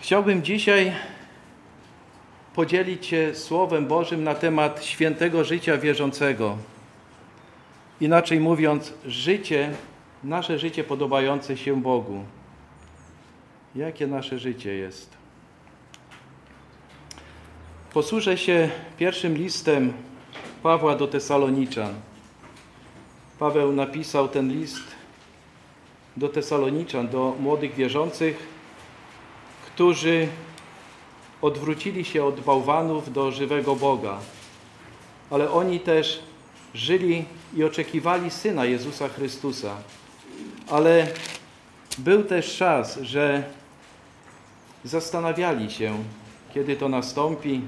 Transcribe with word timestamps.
Chciałbym 0.00 0.42
dzisiaj 0.42 0.92
podzielić 2.54 3.06
się 3.06 3.34
Słowem 3.34 3.86
Bożym 3.86 4.24
na 4.24 4.34
temat 4.34 4.84
świętego 4.84 5.44
życia 5.44 5.78
wierzącego. 5.78 6.56
Inaczej 8.00 8.40
mówiąc, 8.40 8.94
życie, 9.06 9.72
nasze 10.24 10.58
życie 10.58 10.84
podobające 10.84 11.56
się 11.56 11.82
Bogu. 11.82 12.24
Jakie 13.74 14.06
nasze 14.06 14.38
życie 14.38 14.74
jest? 14.74 15.10
Posłużę 17.92 18.38
się 18.38 18.70
pierwszym 18.98 19.36
listem 19.36 19.92
Pawła 20.62 20.94
do 20.94 21.06
Tesaloniczan. 21.06 21.94
Paweł 23.38 23.72
napisał 23.72 24.28
ten 24.28 24.52
list 24.52 24.84
do 26.16 26.28
Tesaloniczan, 26.28 27.08
do 27.08 27.36
młodych 27.40 27.74
wierzących, 27.74 28.55
którzy 29.76 30.28
odwrócili 31.42 32.04
się 32.04 32.24
od 32.24 32.40
bałwanów 32.40 33.12
do 33.12 33.32
żywego 33.32 33.76
Boga. 33.76 34.18
Ale 35.30 35.50
oni 35.50 35.80
też 35.80 36.22
żyli 36.74 37.24
i 37.56 37.64
oczekiwali 37.64 38.30
Syna 38.30 38.64
Jezusa 38.64 39.08
Chrystusa. 39.08 39.76
Ale 40.70 41.06
był 41.98 42.24
też 42.24 42.56
czas, 42.56 42.98
że 43.00 43.42
zastanawiali 44.84 45.70
się, 45.70 46.04
kiedy 46.54 46.76
to 46.76 46.88
nastąpi, 46.88 47.60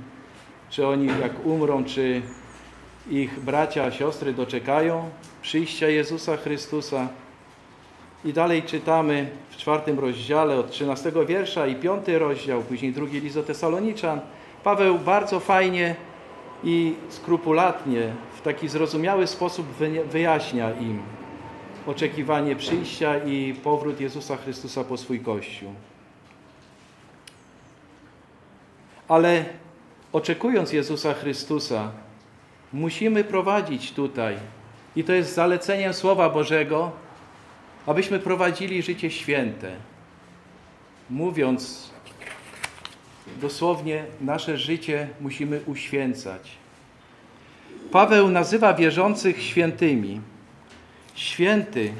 czy 0.70 0.86
oni 0.86 1.06
jak 1.06 1.46
umrą, 1.46 1.84
czy 1.84 2.22
ich 3.10 3.40
bracia, 3.40 3.92
siostry 3.92 4.32
doczekają 4.32 5.10
przyjścia 5.42 5.88
Jezusa 5.88 6.36
Chrystusa. 6.36 7.08
I 8.24 8.32
dalej 8.32 8.62
czytamy 8.62 9.30
w 9.50 9.56
czwartym 9.56 9.98
rozdziale 9.98 10.56
od 10.56 10.70
13 10.70 11.12
wiersza 11.26 11.66
i 11.66 11.76
piąty 11.76 12.18
rozdział, 12.18 12.62
później 12.62 12.92
drugi 12.92 13.20
list 13.20 13.34
do 13.34 13.42
Tesaloniczan. 13.42 14.20
Paweł 14.64 14.98
bardzo 14.98 15.40
fajnie 15.40 15.94
i 16.64 16.94
skrupulatnie, 17.08 18.12
w 18.36 18.40
taki 18.40 18.68
zrozumiały 18.68 19.26
sposób 19.26 19.66
wyjaśnia 20.10 20.70
im 20.72 21.02
oczekiwanie 21.86 22.56
przyjścia 22.56 23.18
i 23.18 23.54
powrót 23.64 24.00
Jezusa 24.00 24.36
Chrystusa 24.36 24.84
po 24.84 24.96
swój 24.96 25.20
Kościół. 25.20 25.72
Ale 29.08 29.44
oczekując 30.12 30.72
Jezusa 30.72 31.14
Chrystusa, 31.14 31.90
musimy 32.72 33.24
prowadzić 33.24 33.92
tutaj, 33.92 34.36
i 34.96 35.04
to 35.04 35.12
jest 35.12 35.34
zaleceniem 35.34 35.94
Słowa 35.94 36.30
Bożego, 36.30 36.92
abyśmy 37.86 38.18
prowadzili 38.18 38.82
życie 38.82 39.10
święte. 39.10 39.72
Mówiąc 41.10 41.90
dosłownie, 43.40 44.04
nasze 44.20 44.58
życie 44.58 45.08
musimy 45.20 45.60
uświęcać. 45.66 46.50
Paweł 47.92 48.30
nazywa 48.30 48.74
wierzących 48.74 49.42
świętymi. 49.42 50.20
Święty 51.14 51.92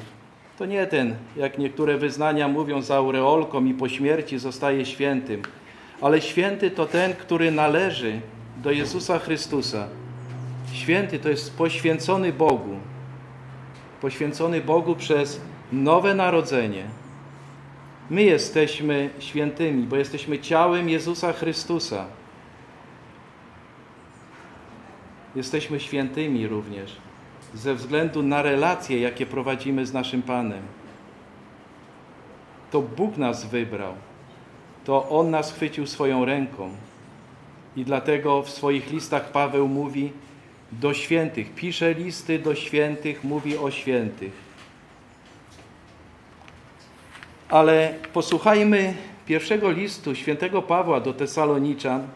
to 0.57 0.65
nie 0.65 0.87
ten, 0.87 1.15
jak 1.35 1.57
niektóre 1.57 1.97
wyznania 1.97 2.47
mówią, 2.47 2.81
za 2.81 2.95
aureolką 2.95 3.65
i 3.65 3.73
po 3.73 3.89
śmierci 3.89 4.39
zostaje 4.39 4.85
świętym, 4.85 5.41
ale 6.01 6.21
święty 6.21 6.71
to 6.71 6.85
ten, 6.85 7.13
który 7.13 7.51
należy 7.51 8.21
do 8.57 8.71
Jezusa 8.71 9.19
Chrystusa. 9.19 9.87
Święty 10.73 11.19
to 11.19 11.29
jest 11.29 11.57
poświęcony 11.57 12.33
Bogu. 12.33 12.75
Poświęcony 14.01 14.61
Bogu 14.61 14.95
przez 14.95 15.41
nowe 15.71 16.15
narodzenie. 16.15 16.83
My 18.09 18.23
jesteśmy 18.23 19.09
świętymi, 19.19 19.83
bo 19.83 19.95
jesteśmy 19.95 20.39
ciałem 20.39 20.89
Jezusa 20.89 21.33
Chrystusa. 21.33 22.05
Jesteśmy 25.35 25.79
świętymi 25.79 26.47
również 26.47 26.95
ze 27.53 27.75
względu 27.75 28.23
na 28.23 28.41
relacje, 28.41 28.99
jakie 28.99 29.25
prowadzimy 29.25 29.85
z 29.85 29.93
naszym 29.93 30.21
Panem. 30.21 30.61
To 32.71 32.81
Bóg 32.81 33.17
nas 33.17 33.45
wybrał, 33.45 33.93
to 34.85 35.09
On 35.09 35.29
nas 35.29 35.53
chwycił 35.53 35.87
swoją 35.87 36.25
ręką. 36.25 36.69
I 37.75 37.85
dlatego 37.85 38.43
w 38.43 38.49
swoich 38.49 38.91
listach 38.91 39.31
Paweł 39.31 39.67
mówi 39.67 40.11
do 40.71 40.93
świętych, 40.93 41.55
pisze 41.55 41.93
listy 41.93 42.39
do 42.39 42.55
świętych, 42.55 43.23
mówi 43.23 43.57
o 43.57 43.71
świętych. 43.71 44.48
Ale 47.49 47.93
posłuchajmy 48.13 48.93
pierwszego 49.25 49.71
listu 49.71 50.15
świętego 50.15 50.61
Pawła 50.61 50.99
do 50.99 51.13
Tesaloniczan, 51.13 52.07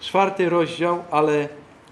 czwarty 0.00 0.48
rozdział, 0.48 1.04
ale 1.10 1.48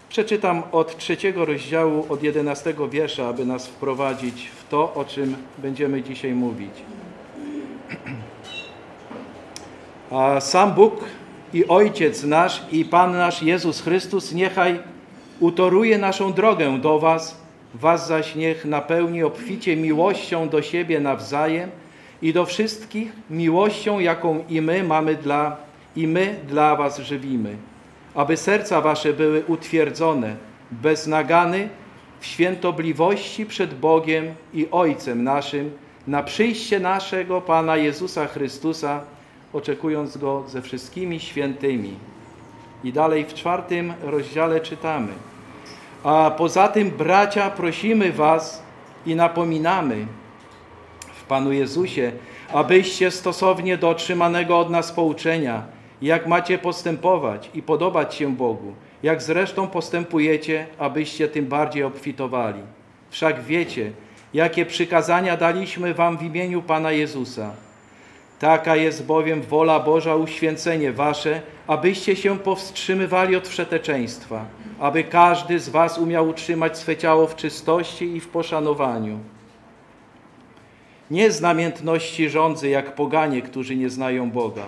przeczytam 0.09 0.63
od 0.73 0.97
trzeciego 0.97 1.45
rozdziału, 1.45 2.07
od 2.09 2.23
jedenastego 2.23 2.89
wiersza, 2.89 3.29
aby 3.29 3.47
nas 3.47 3.67
wprowadzić 3.67 4.49
w 4.49 4.69
to, 4.69 4.95
o 4.95 5.05
czym 5.05 5.37
będziemy 5.59 6.03
dzisiaj 6.03 6.33
mówić. 6.33 6.73
A 10.11 10.41
sam 10.41 10.75
Bóg 10.75 11.05
i 11.55 11.69
Ojciec 11.69 12.25
nasz 12.25 12.63
i 12.73 12.85
Pan 12.85 13.13
nasz 13.13 13.43
Jezus 13.43 13.81
Chrystus 13.81 14.33
niechaj 14.33 14.79
utoruje 15.41 15.99
naszą 15.99 16.33
drogę 16.33 16.79
do 16.79 16.99
Was, 16.99 17.41
Was 17.75 18.07
zaś 18.07 18.35
niech 18.35 18.65
napełni 18.65 19.23
obficie 19.23 19.77
miłością 19.77 20.49
do 20.49 20.63
siebie 20.63 21.01
nawzajem, 21.01 21.71
i 22.23 22.33
do 22.33 22.47
wszystkich 22.47 23.13
miłością, 23.31 23.99
jaką 23.99 24.45
i 24.49 24.61
my 24.61 24.85
mamy 24.85 25.15
dla, 25.15 25.57
i 25.97 26.07
my 26.07 26.41
dla 26.49 26.77
was 26.77 26.99
żywimy, 26.99 27.57
aby 28.15 28.37
serca 28.37 28.81
wasze 28.81 29.13
były 29.13 29.45
utwierdzone, 29.47 30.37
bez 30.71 31.07
nagany, 31.07 31.69
w 32.21 32.27
świętobliwości 32.27 33.47
przed 33.47 33.75
Bogiem 33.75 34.35
i 34.55 34.69
Ojcem 34.71 35.25
naszym, 35.25 35.71
na 36.07 36.23
przyjście 36.23 36.81
naszego 36.81 37.41
Pana 37.41 37.77
Jezusa 37.77 38.27
Chrystusa, 38.27 39.01
oczekując 39.53 40.17
Go 40.17 40.45
ze 40.49 40.63
wszystkimi 40.63 41.21
świętymi. 41.21 41.95
I 42.85 42.93
dalej 42.93 43.25
w 43.25 43.35
czwartym 43.35 43.93
rozdziale 44.03 44.61
czytamy. 44.61 45.13
A 46.05 46.31
poza 46.39 46.69
tym, 46.69 46.91
bracia, 46.91 47.51
prosimy 47.51 48.13
Was 48.13 48.63
i 49.07 49.15
napominamy, 49.15 50.07
Panu 51.29 51.53
Jezusie, 51.53 52.13
abyście 52.53 53.11
stosownie 53.11 53.79
do 53.79 53.89
otrzymanego 53.89 54.59
od 54.59 54.71
nas 54.71 54.93
pouczenia, 54.93 55.63
jak 56.03 56.27
macie 56.27 56.59
postępować 56.59 57.51
i 57.55 57.63
podobać 57.63 58.15
się 58.15 58.37
Bogu, 58.37 58.73
jak 59.03 59.23
zresztą 59.23 59.69
postępujecie, 59.69 60.67
abyście 60.79 61.29
tym 61.29 61.47
bardziej 61.47 61.83
obfitowali. 61.83 62.61
Wszak 63.11 63.43
wiecie, 63.43 63.93
jakie 64.35 64.67
przykazania 64.67 65.37
daliśmy 65.37 65.95
wam 65.95 66.19
w 66.19 66.23
imieniu 66.23 66.63
Pana 66.63 66.93
Jezusa. 66.93 67.51
Taka 68.39 68.77
jest 68.77 69.07
bowiem 69.07 69.43
wola 69.43 69.81
Boża 69.81 70.17
uświęcenie 70.17 70.93
wasze, 70.93 71.41
abyście 71.67 72.17
się 72.17 72.39
powstrzymywali 72.39 73.37
od 73.37 73.49
wszeteczeństwa, 73.49 74.45
aby 74.81 75.05
każdy 75.05 75.61
z 75.61 75.69
was 75.69 75.99
umiał 75.99 76.29
utrzymać 76.29 76.79
swe 76.79 76.97
ciało 76.97 77.27
w 77.27 77.37
czystości 77.37 78.17
i 78.17 78.21
w 78.21 78.29
poszanowaniu 78.29 79.19
nie 81.11 81.31
z 81.31 81.41
namiętności 81.41 82.31
rządzy, 82.31 82.69
jak 82.69 82.95
poganie, 82.95 83.43
którzy 83.43 83.77
nie 83.77 83.91
znają 83.91 84.31
Boga, 84.31 84.67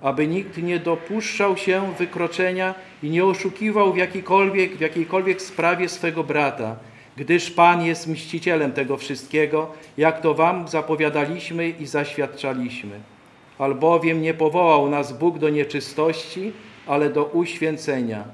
aby 0.00 0.26
nikt 0.26 0.58
nie 0.58 0.78
dopuszczał 0.78 1.56
się 1.56 1.94
wykroczenia 1.98 2.74
i 3.02 3.10
nie 3.10 3.24
oszukiwał 3.24 3.92
w 3.92 3.96
jakiejkolwiek, 3.96 4.76
w 4.76 4.80
jakiejkolwiek 4.80 5.42
sprawie 5.42 5.88
swego 5.88 6.24
brata, 6.24 6.76
gdyż 7.16 7.50
Pan 7.50 7.82
jest 7.82 8.06
mścicielem 8.06 8.72
tego 8.72 8.96
wszystkiego, 8.96 9.70
jak 9.98 10.20
to 10.20 10.34
wam 10.34 10.68
zapowiadaliśmy 10.68 11.68
i 11.68 11.86
zaświadczaliśmy. 11.86 13.00
Albowiem 13.58 14.22
nie 14.22 14.34
powołał 14.34 14.90
nas 14.90 15.18
Bóg 15.18 15.38
do 15.38 15.48
nieczystości, 15.48 16.52
ale 16.86 17.10
do 17.10 17.24
uświęcenia. 17.24 18.24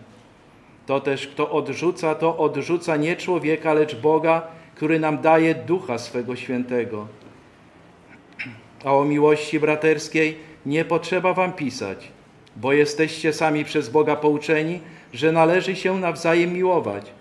To 0.86 1.00
też 1.00 1.26
kto 1.26 1.50
odrzuca, 1.50 2.14
to 2.14 2.38
odrzuca 2.38 2.96
nie 2.96 3.16
człowieka, 3.16 3.74
lecz 3.74 3.96
Boga, 3.96 4.42
który 4.74 5.00
nam 5.00 5.20
daje 5.20 5.54
Ducha 5.54 5.98
swego 5.98 6.36
Świętego. 6.36 7.06
A 8.84 8.94
o 8.94 9.04
miłości 9.04 9.60
braterskiej 9.60 10.36
nie 10.66 10.84
potrzeba 10.84 11.34
wam 11.34 11.52
pisać, 11.52 12.08
bo 12.56 12.72
jesteście 12.72 13.32
sami 13.32 13.64
przez 13.64 13.88
Boga 13.88 14.16
pouczeni, 14.16 14.80
że 15.12 15.32
należy 15.32 15.76
się 15.76 15.98
nawzajem 15.98 16.52
miłować. 16.52 17.12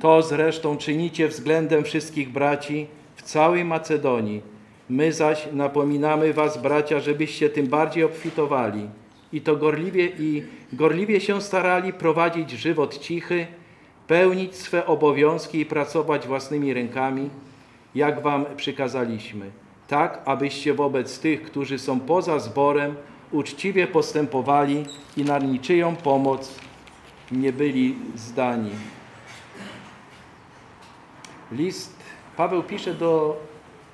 To 0.00 0.22
zresztą 0.22 0.76
czynicie 0.76 1.28
względem 1.28 1.84
wszystkich 1.84 2.28
braci 2.28 2.86
w 3.16 3.22
całej 3.22 3.64
Macedonii. 3.64 4.42
My 4.88 5.12
zaś 5.12 5.48
napominamy 5.52 6.32
was, 6.32 6.62
bracia, 6.62 7.00
żebyście 7.00 7.50
tym 7.50 7.66
bardziej 7.66 8.04
obfitowali 8.04 8.88
i 9.32 9.40
to 9.40 9.56
gorliwie 9.56 10.06
i 10.18 10.42
gorliwie 10.72 11.20
się 11.20 11.40
starali 11.40 11.92
prowadzić 11.92 12.50
żywot 12.50 12.98
cichy, 12.98 13.46
pełnić 14.06 14.56
swe 14.56 14.86
obowiązki 14.86 15.60
i 15.60 15.66
pracować 15.66 16.26
własnymi 16.26 16.74
rękami, 16.74 17.30
jak 17.94 18.22
wam 18.22 18.44
przykazaliśmy 18.56 19.50
tak 19.90 20.22
abyście 20.24 20.74
wobec 20.74 21.18
tych, 21.18 21.42
którzy 21.42 21.78
są 21.78 22.00
poza 22.00 22.38
zborem, 22.38 22.94
uczciwie 23.32 23.86
postępowali 23.86 24.84
i 25.16 25.24
na 25.24 25.38
niczyją 25.38 25.96
pomoc 25.96 26.54
nie 27.32 27.52
byli 27.52 27.96
zdani. 28.16 28.70
List, 31.52 31.96
Paweł 32.36 32.62
pisze 32.62 32.94
do, 32.94 33.36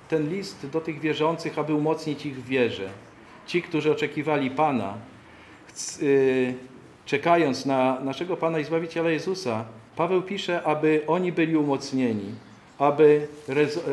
ten 0.08 0.28
list 0.30 0.66
do 0.66 0.80
tych 0.80 1.00
wierzących, 1.00 1.58
aby 1.58 1.74
umocnić 1.74 2.26
ich 2.26 2.42
w 2.42 2.46
wierze. 2.46 2.88
Ci, 3.46 3.62
którzy 3.62 3.92
oczekiwali 3.92 4.50
Pana, 4.50 4.94
yy, 6.00 6.54
czekając 7.06 7.66
na 7.66 8.00
naszego 8.00 8.36
Pana 8.36 8.58
i 8.58 8.64
Zbawiciela 8.64 9.10
Jezusa, 9.10 9.64
Paweł 9.96 10.22
pisze, 10.22 10.62
aby 10.62 11.02
oni 11.06 11.32
byli 11.32 11.56
umocnieni, 11.56 12.34
aby, 12.78 13.28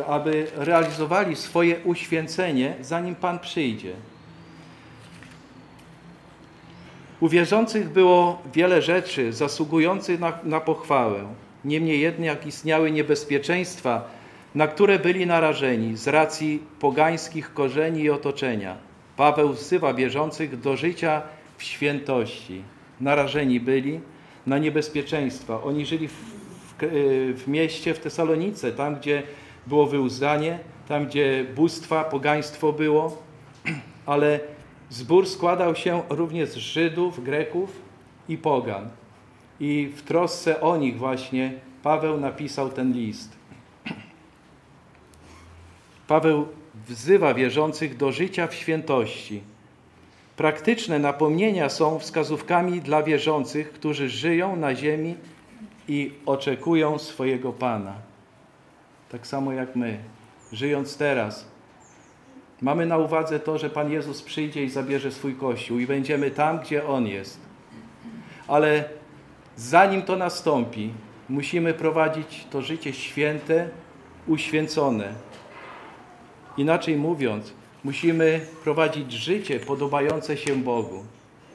aby 0.07 0.47
realizowali 0.56 1.35
swoje 1.35 1.80
uświęcenie, 1.83 2.75
zanim 2.81 3.15
Pan 3.15 3.39
przyjdzie. 3.39 3.94
U 7.19 7.30
wierzących 7.30 7.89
było 7.89 8.41
wiele 8.53 8.81
rzeczy 8.81 9.33
zasługujących 9.33 10.19
na, 10.19 10.33
na 10.44 10.59
pochwałę. 10.59 11.24
Niemniej 11.65 12.00
jednak 12.00 12.47
istniały 12.47 12.91
niebezpieczeństwa, 12.91 14.07
na 14.56 14.68
które 14.68 15.00
byli 15.00 15.25
narażeni 15.25 15.97
z 15.97 16.07
racji 16.07 16.63
pogańskich 16.79 17.53
korzeni 17.53 18.01
i 18.01 18.09
otoczenia. 18.09 18.77
Paweł 19.18 19.53
wzywa 19.53 19.94
wierzących 19.94 20.59
do 20.59 20.77
życia 20.77 21.21
w 21.57 21.63
świętości. 21.63 22.63
Narażeni 23.01 23.59
byli 23.59 24.00
na 24.47 24.57
niebezpieczeństwa. 24.57 25.63
Oni 25.63 25.86
żyli 25.86 26.07
w, 26.07 26.32
w, 26.81 27.43
w 27.45 27.47
mieście, 27.47 27.93
w 27.93 27.99
Tesalonice, 27.99 28.71
tam 28.71 28.95
gdzie 28.95 29.23
było 29.67 29.87
wyuzdanie, 29.87 30.59
tam 30.87 31.05
gdzie 31.05 31.45
bóstwa, 31.55 32.03
pogaństwo 32.03 32.73
było, 32.73 33.23
ale 34.05 34.39
zbór 34.89 35.27
składał 35.27 35.75
się 35.75 36.01
również 36.09 36.49
z 36.49 36.55
Żydów, 36.55 37.23
Greków 37.23 37.81
i 38.29 38.37
pogan. 38.37 38.89
I 39.59 39.91
w 39.95 40.01
trosce 40.01 40.61
o 40.61 40.77
nich 40.77 40.97
właśnie 40.97 41.53
Paweł 41.83 42.19
napisał 42.19 42.69
ten 42.69 42.93
list. 42.93 43.35
Paweł 46.07 46.47
wzywa 46.87 47.33
wierzących 47.33 47.97
do 47.97 48.11
życia 48.11 48.47
w 48.47 48.53
świętości. 48.53 49.41
Praktyczne 50.37 50.99
napomnienia 50.99 51.69
są 51.69 51.99
wskazówkami 51.99 52.81
dla 52.81 53.03
wierzących, 53.03 53.73
którzy 53.73 54.09
żyją 54.09 54.55
na 54.55 54.75
ziemi 54.75 55.15
i 55.88 56.13
oczekują 56.25 57.00
swojego 57.00 57.53
Pana. 57.53 57.94
Tak 59.12 59.27
samo 59.27 59.53
jak 59.53 59.75
my, 59.75 59.97
żyjąc 60.51 60.97
teraz, 60.97 61.47
mamy 62.62 62.85
na 62.85 62.97
uwadze 62.97 63.39
to, 63.39 63.57
że 63.57 63.69
Pan 63.69 63.91
Jezus 63.91 64.21
przyjdzie 64.21 64.63
i 64.63 64.69
zabierze 64.69 65.12
swój 65.12 65.35
Kościół 65.35 65.80
i 65.80 65.88
będziemy 65.88 66.31
tam, 66.31 66.59
gdzie 66.59 66.88
On 66.88 67.07
jest. 67.07 67.39
Ale 68.47 68.89
zanim 69.56 70.01
to 70.01 70.15
nastąpi, 70.15 70.94
musimy 71.30 71.74
prowadzić 71.74 72.47
to 72.50 72.62
życie 72.62 72.94
święte, 72.94 73.69
uświęcone. 74.27 75.13
Inaczej 76.57 76.97
mówiąc, 76.97 77.53
musimy 77.83 78.45
prowadzić 78.63 79.12
życie 79.12 79.59
podobające 79.59 80.38
się 80.38 80.56
Bogu, 80.56 81.03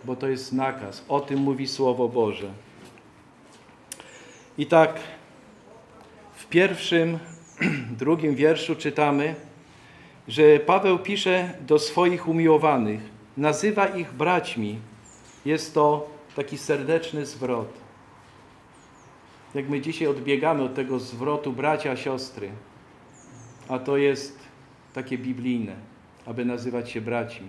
bo 0.05 0.17
to 0.17 0.29
jest 0.29 0.53
nakaz. 0.53 1.05
O 1.09 1.21
tym 1.21 1.39
mówi 1.39 1.69
Słowo 1.69 2.09
Boże. 2.09 2.51
I 4.59 4.67
tak 4.67 5.01
w 6.35 6.47
pierwszym, 6.47 7.19
drugim 8.01 8.35
wierszu 8.35 8.77
czytamy, 8.77 9.35
że 10.29 10.59
Paweł 10.59 10.99
pisze 10.99 11.55
do 11.61 11.79
swoich 11.79 12.29
umiłowanych, 12.29 13.01
nazywa 13.37 13.87
ich 13.87 14.13
braćmi. 14.13 14.79
Jest 15.45 15.75
to 15.75 16.11
taki 16.37 16.59
serdeczny 16.59 17.27
zwrot. 17.27 17.73
Jak 19.55 19.69
my 19.69 19.81
dzisiaj 19.81 20.09
odbiegamy 20.09 20.63
od 20.63 20.75
tego 20.75 20.99
zwrotu 20.99 21.53
bracia, 21.53 21.97
siostry, 21.97 22.51
a 23.69 23.79
to 23.79 23.97
jest 23.97 24.39
takie 24.95 25.19
biblijne, 25.19 25.77
aby 26.27 26.45
nazywać 26.45 26.91
się 26.91 27.01
braćmi. 27.01 27.49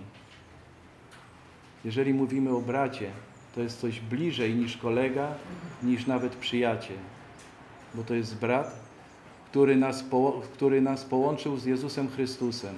Jeżeli 1.84 2.14
mówimy 2.14 2.50
o 2.56 2.60
bracie, 2.60 3.10
to 3.54 3.60
jest 3.60 3.80
coś 3.80 4.00
bliżej 4.00 4.54
niż 4.54 4.76
kolega, 4.76 5.34
niż 5.82 6.06
nawet 6.06 6.36
przyjaciel, 6.36 6.96
bo 7.94 8.02
to 8.02 8.14
jest 8.14 8.36
brat, 8.36 8.80
który 9.50 9.76
nas, 9.76 10.04
który 10.54 10.80
nas 10.80 11.04
połączył 11.04 11.56
z 11.56 11.64
Jezusem 11.64 12.10
Chrystusem. 12.10 12.74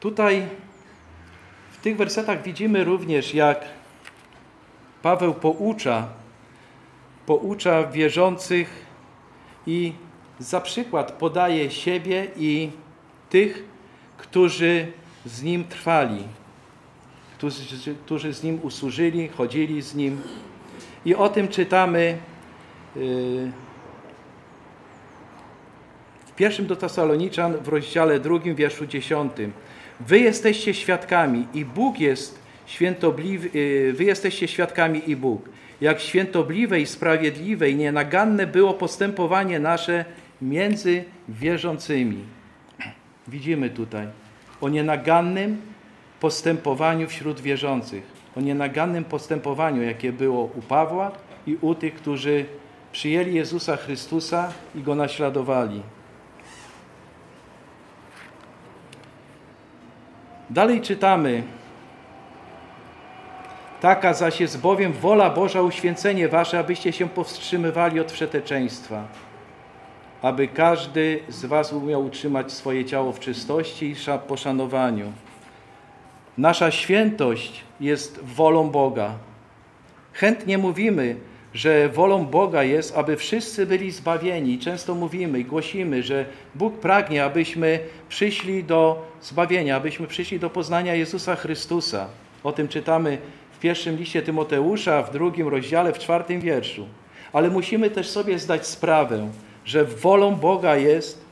Tutaj 0.00 0.46
w 1.72 1.78
tych 1.78 1.96
wersetach 1.96 2.42
widzimy 2.42 2.84
również, 2.84 3.34
jak 3.34 3.64
Paweł 5.02 5.34
poucza, 5.34 6.08
poucza 7.26 7.86
wierzących 7.86 8.86
i 9.66 9.92
za 10.38 10.60
przykład 10.60 11.12
podaje 11.12 11.70
siebie 11.70 12.26
i 12.36 12.70
tych, 13.34 13.64
którzy 14.18 14.86
z 15.26 15.42
nim 15.42 15.64
trwali, 15.64 16.22
którzy, 17.38 17.94
którzy 18.04 18.34
z 18.34 18.42
nim 18.42 18.58
usłużyli, 18.62 19.28
chodzili 19.28 19.82
z 19.82 19.94
nim. 19.94 20.20
I 21.04 21.14
o 21.14 21.28
tym 21.28 21.48
czytamy 21.48 22.18
yy, 22.96 23.02
w 26.26 26.32
pierwszym 26.36 26.66
do 26.66 26.76
Tesaloniczan 26.76 27.56
w 27.56 27.68
rozdziale 27.68 28.20
drugim, 28.20 28.54
wierszu 28.54 28.86
dziesiątym. 28.86 29.52
Wy 30.00 30.18
jesteście 30.18 30.74
świadkami 30.74 31.46
i 31.54 31.64
Bóg 31.64 32.00
jest 32.00 32.38
świętobliwy, 32.66 33.58
yy, 33.58 33.92
wy 33.92 34.04
jesteście 34.04 34.48
świadkami 34.48 35.10
i 35.10 35.16
Bóg. 35.16 35.48
Jak 35.80 36.00
świętobliwe 36.00 36.80
i 36.80 36.86
sprawiedliwe 36.86 37.70
i 37.70 37.76
nienaganne 37.76 38.46
było 38.46 38.74
postępowanie 38.74 39.60
nasze 39.60 40.04
między 40.42 41.04
wierzącymi. 41.28 42.43
Widzimy 43.28 43.70
tutaj 43.70 44.06
o 44.60 44.68
nienagannym 44.68 45.62
postępowaniu 46.20 47.08
wśród 47.08 47.40
wierzących, 47.40 48.02
o 48.36 48.40
nienagannym 48.40 49.04
postępowaniu, 49.04 49.82
jakie 49.82 50.12
było 50.12 50.44
u 50.44 50.62
Pawła 50.62 51.12
i 51.46 51.56
u 51.60 51.74
tych, 51.74 51.94
którzy 51.94 52.44
przyjęli 52.92 53.34
Jezusa 53.34 53.76
Chrystusa 53.76 54.52
i 54.74 54.82
Go 54.82 54.94
naśladowali. 54.94 55.82
Dalej 60.50 60.80
czytamy. 60.80 61.42
Taka 63.80 64.14
zaś 64.14 64.40
jest 64.40 64.60
bowiem 64.60 64.92
wola 64.92 65.30
Boża 65.30 65.62
uświęcenie 65.62 66.28
wasze, 66.28 66.58
abyście 66.58 66.92
się 66.92 67.08
powstrzymywali 67.08 68.00
od 68.00 68.12
wszeteczeństwa, 68.12 69.04
aby 70.24 70.48
każdy 70.48 71.20
z 71.28 71.44
was 71.44 71.72
umiał 71.72 72.04
utrzymać 72.04 72.52
swoje 72.52 72.84
ciało 72.84 73.12
w 73.12 73.20
czystości 73.20 73.90
i 73.90 73.96
poszanowaniu. 74.28 75.12
Nasza 76.38 76.70
świętość 76.70 77.64
jest 77.80 78.20
wolą 78.22 78.70
Boga. 78.70 79.14
Chętnie 80.12 80.58
mówimy, 80.58 81.16
że 81.54 81.88
wolą 81.88 82.26
Boga 82.26 82.62
jest, 82.62 82.96
aby 82.96 83.16
wszyscy 83.16 83.66
byli 83.66 83.90
zbawieni. 83.90 84.58
Często 84.58 84.94
mówimy 84.94 85.40
i 85.40 85.44
głosimy, 85.44 86.02
że 86.02 86.24
Bóg 86.54 86.78
pragnie, 86.78 87.24
abyśmy 87.24 87.78
przyszli 88.08 88.64
do 88.64 89.06
zbawienia, 89.22 89.76
abyśmy 89.76 90.06
przyszli 90.06 90.38
do 90.40 90.50
poznania 90.50 90.94
Jezusa 90.94 91.36
Chrystusa. 91.36 92.06
O 92.44 92.52
tym 92.52 92.68
czytamy 92.68 93.18
w 93.52 93.58
pierwszym 93.58 93.96
liście 93.96 94.22
Tymoteusza, 94.22 95.02
w 95.02 95.12
drugim 95.12 95.48
rozdziale, 95.48 95.92
w 95.92 95.98
czwartym 95.98 96.40
wierszu. 96.40 96.86
Ale 97.32 97.50
musimy 97.50 97.90
też 97.90 98.10
sobie 98.10 98.38
zdać 98.38 98.66
sprawę, 98.66 99.30
że 99.64 99.84
wolą 99.84 100.34
Boga 100.34 100.76
jest, 100.76 101.24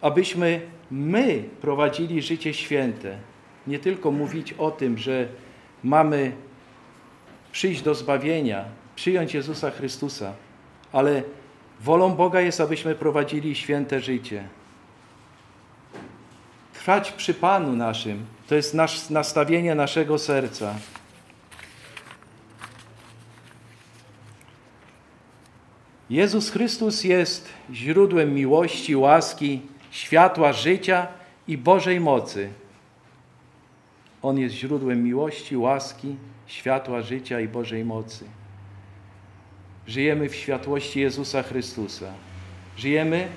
abyśmy 0.00 0.60
my 0.90 1.44
prowadzili 1.60 2.22
życie 2.22 2.54
święte. 2.54 3.18
Nie 3.66 3.78
tylko 3.78 4.10
mówić 4.10 4.52
o 4.52 4.70
tym, 4.70 4.98
że 4.98 5.28
mamy 5.84 6.32
przyjść 7.52 7.82
do 7.82 7.94
zbawienia, 7.94 8.64
przyjąć 8.96 9.34
Jezusa 9.34 9.70
Chrystusa, 9.70 10.32
ale 10.92 11.22
wolą 11.80 12.14
Boga 12.14 12.40
jest, 12.40 12.60
abyśmy 12.60 12.94
prowadzili 12.94 13.54
święte 13.54 14.00
życie. 14.00 14.48
Trwać 16.72 17.12
przy 17.12 17.34
Panu 17.34 17.72
naszym, 17.72 18.26
to 18.48 18.54
jest 18.54 18.74
nasz, 18.74 19.10
nastawienie 19.10 19.74
naszego 19.74 20.18
serca. 20.18 20.74
Jezus 26.10 26.50
Chrystus 26.50 27.04
jest 27.04 27.48
źródłem 27.72 28.34
miłości, 28.34 28.96
łaski, 28.96 29.60
światła 29.90 30.52
życia 30.52 31.06
i 31.48 31.58
Bożej 31.58 32.00
mocy. 32.00 32.48
On 34.22 34.38
jest 34.38 34.54
źródłem 34.54 35.04
miłości, 35.04 35.56
łaski, 35.56 36.16
światła 36.46 37.02
życia 37.02 37.40
i 37.40 37.48
Bożej 37.48 37.84
mocy. 37.84 38.24
Żyjemy 39.86 40.28
w 40.28 40.34
światłości 40.34 41.00
Jezusa 41.00 41.42
Chrystusa. 41.42 42.12
Żyjemy 42.76 43.28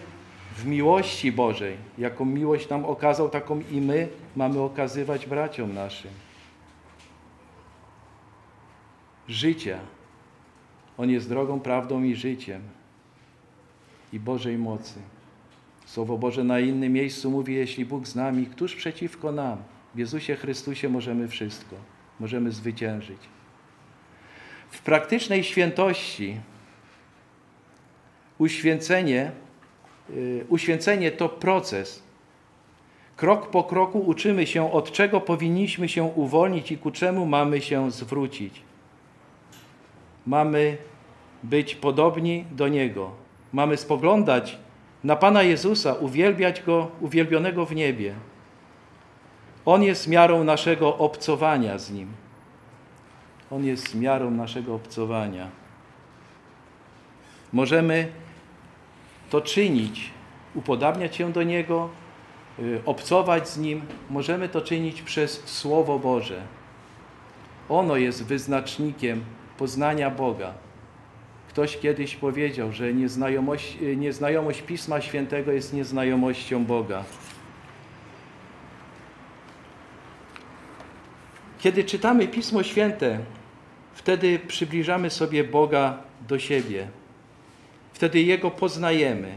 w 0.57 0.65
miłości 0.65 1.31
Bożej. 1.31 1.77
Jaką 1.97 2.25
miłość 2.25 2.69
nam 2.69 2.85
okazał, 2.85 3.29
taką 3.29 3.61
i 3.71 3.81
my 3.81 4.07
mamy 4.35 4.61
okazywać 4.61 5.25
braciom 5.25 5.73
naszym. 5.73 6.11
Życia. 9.27 9.79
On 11.00 11.10
jest 11.10 11.29
drogą, 11.29 11.60
prawdą 11.60 12.03
i 12.03 12.15
życiem. 12.15 12.62
I 14.13 14.20
Bożej 14.20 14.58
mocy. 14.58 15.00
Słowo 15.86 16.18
Boże 16.18 16.44
na 16.44 16.60
innym 16.60 16.94
miejscu 16.94 17.32
mówi, 17.32 17.56
jeśli 17.56 17.86
Bóg 17.86 18.08
z 18.08 18.15
nami, 18.15 18.46
któż 18.46 18.75
przeciwko 18.75 19.32
nam? 19.32 19.58
W 19.96 20.00
Jezusie 20.00 20.36
Chrystusie 20.36 20.89
możemy 20.89 21.27
wszystko. 21.27 21.75
Możemy 22.20 22.51
zwyciężyć. 22.51 23.18
W 24.70 24.82
praktycznej 24.82 25.44
świętości 25.44 26.38
uświęcenie, 28.38 29.32
yy, 30.10 30.46
uświęcenie 30.50 31.12
to 31.12 31.29
proces. 31.29 32.03
Krok 33.15 33.50
po 33.50 33.63
kroku 33.63 34.00
uczymy 34.00 34.48
się, 34.48 34.72
od 34.72 34.91
czego 34.91 35.22
powinniśmy 35.22 35.89
się 35.89 36.03
uwolnić 36.03 36.72
i 36.72 36.77
ku 36.77 36.91
czemu 36.91 37.25
mamy 37.25 37.62
się 37.62 37.91
zwrócić. 37.91 38.62
Mamy 40.27 40.77
być 41.43 41.75
podobni 41.75 42.46
do 42.51 42.67
Niego. 42.67 43.12
Mamy 43.53 43.77
spoglądać 43.77 44.58
na 45.03 45.15
Pana 45.15 45.43
Jezusa, 45.43 45.93
uwielbiać 45.93 46.62
Go, 46.63 46.91
uwielbionego 47.01 47.65
w 47.65 47.75
niebie. 47.75 48.13
On 49.65 49.84
jest 49.84 50.08
miarą 50.08 50.43
naszego 50.43 50.98
obcowania 50.98 51.77
z 51.77 51.91
Nim. 51.91 52.08
On 53.51 53.65
jest 53.65 53.96
miarą 53.96 54.31
naszego 54.31 54.75
obcowania. 54.75 55.48
Możemy 57.53 58.08
to 59.29 59.41
czynić, 59.41 60.12
upodabniać 60.55 61.15
się 61.15 61.31
do 61.31 61.43
Niego, 61.43 61.89
y, 62.60 62.81
obcować 62.86 63.50
z 63.50 63.58
Nim. 63.58 63.81
Możemy 64.10 64.50
to 64.50 64.62
czynić 64.62 65.01
przez 65.01 65.43
Słowo 65.46 66.00
Boże. 66.00 66.41
Ono 67.69 67.96
jest 67.96 68.25
wyznacznikiem 68.25 69.24
poznania 69.58 70.10
Boga. 70.10 70.53
Ktoś 71.50 71.77
kiedyś 71.77 72.15
powiedział, 72.15 72.72
że 72.72 72.94
nieznajomość, 72.94 73.77
nieznajomość 73.98 74.62
Pisma 74.62 75.01
Świętego 75.01 75.51
jest 75.51 75.74
nieznajomością 75.74 76.65
Boga. 76.65 77.03
Kiedy 81.60 81.84
czytamy 81.84 82.27
Pismo 82.27 82.63
Święte, 82.63 83.20
wtedy 83.94 84.39
przybliżamy 84.39 85.10
sobie 85.10 85.44
Boga 85.44 85.98
do 86.27 86.39
siebie. 86.39 86.88
Wtedy 87.94 88.22
Jego 88.22 88.51
poznajemy. 88.51 89.36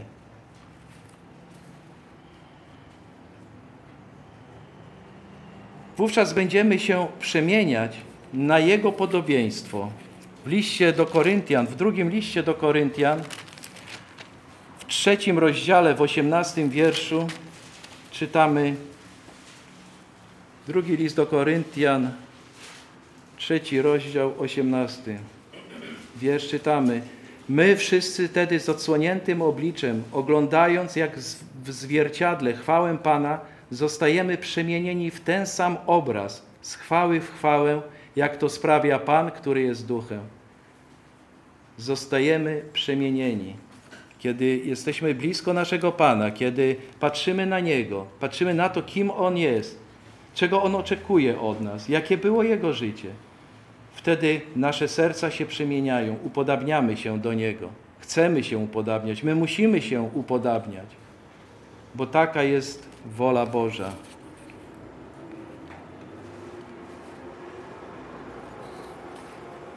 Wówczas 5.97 6.33
będziemy 6.33 6.79
się 6.79 7.07
przemieniać 7.19 7.97
na 8.33 8.59
Jego 8.59 8.91
podobieństwo. 8.91 9.91
W 10.45 10.47
liście 10.47 10.93
do 10.93 11.05
Koryntian, 11.05 11.67
w 11.67 11.75
drugim 11.75 12.09
liście 12.09 12.43
do 12.43 12.53
Koryntian, 12.53 13.21
w 14.77 14.85
trzecim 14.85 15.39
rozdziale, 15.39 15.95
w 15.95 16.01
osiemnastym 16.01 16.69
wierszu 16.69 17.27
czytamy 18.11 18.75
drugi 20.67 20.97
list 20.97 21.15
do 21.15 21.25
Koryntian, 21.25 22.11
trzeci 23.37 23.81
rozdział, 23.81 24.33
osiemnasty 24.39 25.17
wiersz 26.15 26.47
czytamy. 26.47 27.01
My 27.49 27.75
wszyscy 27.75 28.29
tedy 28.29 28.59
z 28.59 28.69
odsłoniętym 28.69 29.41
obliczem, 29.41 30.03
oglądając 30.11 30.95
jak 30.95 31.19
w 31.63 31.71
zwierciadle 31.71 32.53
chwałę 32.53 32.97
Pana, 32.97 33.39
zostajemy 33.71 34.37
przemienieni 34.37 35.11
w 35.11 35.19
ten 35.19 35.47
sam 35.47 35.77
obraz, 35.87 36.45
z 36.61 36.75
chwały 36.75 37.19
w 37.19 37.31
chwałę, 37.31 37.81
jak 38.15 38.37
to 38.37 38.49
sprawia 38.49 38.99
Pan, 38.99 39.31
który 39.31 39.61
jest 39.61 39.85
duchem. 39.85 40.19
Zostajemy 41.77 42.61
przemienieni. 42.73 43.55
Kiedy 44.19 44.61
jesteśmy 44.65 45.15
blisko 45.15 45.53
naszego 45.53 45.91
Pana, 45.91 46.31
kiedy 46.31 46.75
patrzymy 46.99 47.45
na 47.45 47.59
Niego, 47.59 48.05
patrzymy 48.19 48.53
na 48.53 48.69
to, 48.69 48.81
kim 48.81 49.11
On 49.11 49.37
jest, 49.37 49.79
czego 50.33 50.63
On 50.63 50.75
oczekuje 50.75 51.39
od 51.39 51.61
nas, 51.61 51.89
jakie 51.89 52.17
było 52.17 52.43
Jego 52.43 52.73
życie, 52.73 53.09
wtedy 53.93 54.41
nasze 54.55 54.87
serca 54.87 55.31
się 55.31 55.45
przemieniają, 55.45 56.15
upodabniamy 56.23 56.97
się 56.97 57.19
do 57.19 57.33
Niego. 57.33 57.69
Chcemy 57.99 58.43
się 58.43 58.57
upodabniać, 58.57 59.23
my 59.23 59.35
musimy 59.35 59.81
się 59.81 60.01
upodabniać, 60.13 60.85
bo 61.95 62.05
taka 62.05 62.43
jest 62.43 62.87
wola 63.05 63.45
Boża. 63.45 63.91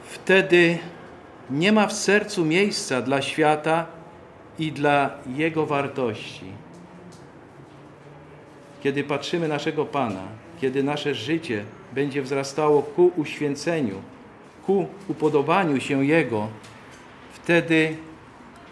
Wtedy 0.04 0.78
nie 1.50 1.72
ma 1.72 1.86
w 1.86 1.92
sercu 1.92 2.44
miejsca 2.44 3.02
dla 3.02 3.22
świata 3.22 3.86
i 4.58 4.72
dla 4.72 5.10
Jego 5.36 5.66
wartości. 5.66 6.44
Kiedy 8.82 9.04
patrzymy 9.04 9.48
naszego 9.48 9.86
Pana, 9.86 10.22
kiedy 10.60 10.82
nasze 10.82 11.14
życie 11.14 11.64
będzie 11.92 12.22
wzrastało 12.22 12.82
ku 12.82 13.10
uświęceniu, 13.16 14.02
ku 14.66 14.86
upodobaniu 15.08 15.80
się 15.80 16.04
Jego, 16.04 16.48
wtedy 17.32 17.96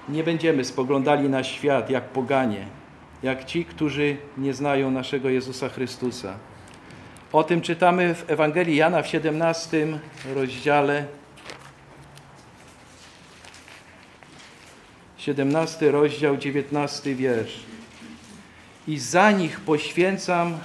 nie 0.08 0.24
będziemy 0.24 0.64
spoglądali 0.64 1.28
na 1.28 1.44
świat 1.44 1.90
jak 1.90 2.04
poganie, 2.04 2.66
jak 3.22 3.44
ci, 3.44 3.64
którzy 3.64 4.16
nie 4.38 4.54
znają 4.54 4.90
naszego 4.90 5.28
Jezusa 5.28 5.68
Chrystusa. 5.68 6.34
O 7.32 7.44
tym 7.44 7.60
czytamy 7.60 8.14
w 8.14 8.30
Ewangelii 8.30 8.76
Jana 8.76 9.02
w 9.02 9.08
17 9.08 9.86
rozdziale 10.34 11.06
17 15.24 15.90
rozdział, 15.90 16.36
19 16.36 17.14
wiersz. 17.14 17.60
I 18.88 18.98
za 18.98 19.30
nich 19.30 19.60
poświęcam 19.60 20.58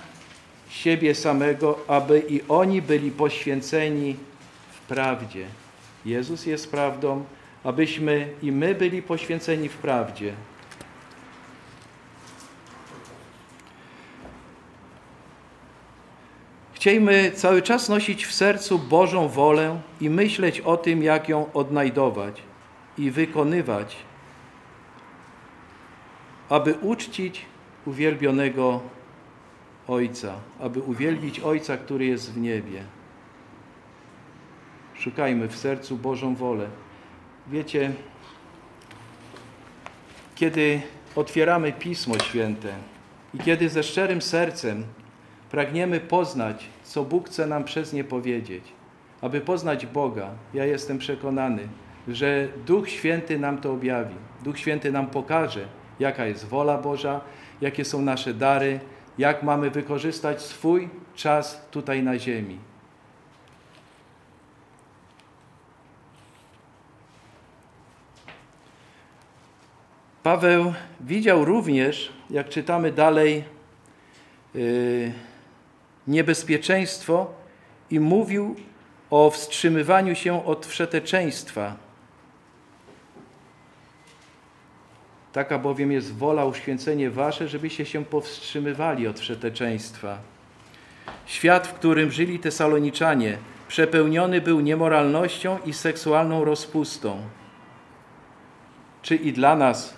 siebie 0.70 1.16
samego, 1.16 1.80
aby 1.88 2.24
i 2.30 2.42
oni 2.50 2.82
byli 2.82 3.12
poświęceni 3.12 4.16
w 4.72 4.80
prawdzie. 4.80 5.46
Jezus 6.06 6.46
jest 6.46 6.72
prawdą, 6.72 7.24
abyśmy 7.64 8.30
i 8.44 8.52
my 8.52 8.76
byli 8.76 9.02
poświęceni 9.02 9.70
w 9.70 9.78
prawdzie. 9.78 10.34
Chciejmy 16.74 17.32
cały 17.36 17.62
czas 17.62 17.90
nosić 17.90 18.26
w 18.26 18.34
sercu 18.34 18.80
Bożą 18.80 19.28
wolę 19.28 19.82
i 20.02 20.10
myśleć 20.10 20.60
o 20.60 20.78
tym, 20.78 21.04
jak 21.04 21.30
ją 21.30 21.54
odnajdować 21.54 22.42
i 22.98 23.12
wykonywać 23.12 24.09
aby 26.50 26.74
uczcić 26.74 27.46
uwielbionego 27.86 28.82
Ojca, 29.88 30.34
aby 30.60 30.80
uwielbić 30.80 31.40
Ojca, 31.40 31.78
który 31.78 32.06
jest 32.06 32.34
w 32.34 32.38
niebie. 32.38 32.84
Szukajmy 34.94 35.48
w 35.48 35.58
sercu 35.58 35.98
Bożą 35.98 36.36
wolę. 36.36 36.68
Wiecie, 37.48 37.92
kiedy 40.36 40.82
otwieramy 41.16 41.74
Pismo 41.74 42.20
Święte 42.20 42.74
i 43.34 43.38
kiedy 43.38 43.70
ze 43.70 43.84
szczerym 43.84 44.22
sercem 44.22 44.84
pragniemy 45.52 46.00
poznać, 46.00 46.66
co 46.84 47.04
Bóg 47.04 47.30
chce 47.30 47.48
nam 47.48 47.64
przez 47.64 47.94
nie 47.94 48.04
powiedzieć, 48.04 48.64
aby 49.22 49.42
poznać 49.42 49.86
Boga, 49.86 50.30
ja 50.54 50.66
jestem 50.66 50.98
przekonany, 50.98 51.68
że 52.08 52.48
Duch 52.66 52.90
Święty 52.90 53.40
nam 53.40 53.58
to 53.58 53.74
objawi. 53.74 54.16
Duch 54.44 54.60
Święty 54.60 54.92
nam 54.92 55.08
pokaże, 55.08 55.68
jaka 56.00 56.26
jest 56.26 56.46
wola 56.46 56.78
Boża, 56.78 57.22
jakie 57.62 57.86
są 57.86 58.02
nasze 58.02 58.34
dary, 58.34 58.80
jak 59.18 59.44
mamy 59.44 59.70
wykorzystać 59.70 60.42
swój 60.42 60.90
czas 61.16 61.68
tutaj 61.72 62.04
na 62.04 62.20
ziemi. 62.20 62.60
Paweł 70.24 70.74
widział 71.00 71.46
również, 71.46 72.14
jak 72.30 72.50
czytamy 72.50 72.92
dalej, 72.92 73.44
yy, 74.56 75.12
niebezpieczeństwo 76.08 77.34
i 77.92 78.00
mówił 78.00 78.56
o 79.10 79.30
wstrzymywaniu 79.30 80.16
się 80.16 80.46
od 80.46 80.66
wszeteczeństwa 80.66 81.89
Taka 85.34 85.60
bowiem 85.60 85.92
jest 85.92 86.16
wola, 86.16 86.46
uświęcenie 86.46 87.10
wasze, 87.10 87.48
żebyście 87.48 87.86
się 87.86 88.06
powstrzymywali 88.06 89.08
od 89.08 89.20
wszeteczeństwa. 89.20 90.18
Świat, 91.26 91.68
w 91.68 91.74
którym 91.74 92.12
żyli 92.12 92.40
Tesaloniczanie, 92.40 93.38
przepełniony 93.68 94.42
był 94.42 94.60
niemoralnością 94.60 95.58
i 95.66 95.74
seksualną 95.74 96.46
rozpustą. 96.46 97.22
Czy 99.02 99.16
i 99.16 99.34
dla 99.34 99.56
nas 99.56 99.94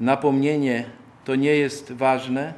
napomnienie 0.00 0.84
to 1.24 1.34
nie 1.34 1.56
jest 1.56 1.92
ważne? 1.92 2.54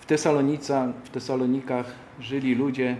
W, 0.00 0.06
w 1.04 1.10
Tesalonikach 1.10 1.86
żyli 2.20 2.54
ludzie 2.54 2.96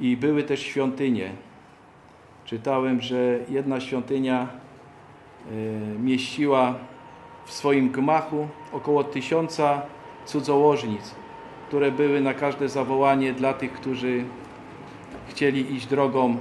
i 0.00 0.16
były 0.16 0.42
też 0.42 0.60
świątynie. 0.60 1.32
Czytałem, 2.44 3.00
że 3.00 3.38
jedna 3.48 3.80
świątynia 3.80 4.48
y, 5.50 5.98
mieściła 5.98 6.74
w 7.44 7.52
swoim 7.52 7.90
gmachu 7.90 8.48
około 8.72 9.04
tysiąca 9.04 9.82
cudzołożnic, 10.26 11.14
które 11.68 11.92
były 11.92 12.20
na 12.20 12.34
każde 12.34 12.68
zawołanie 12.68 13.32
dla 13.32 13.54
tych, 13.54 13.72
którzy 13.72 14.24
chcieli 15.28 15.74
iść 15.74 15.86
drogą 15.86 16.30
y, 16.32 16.36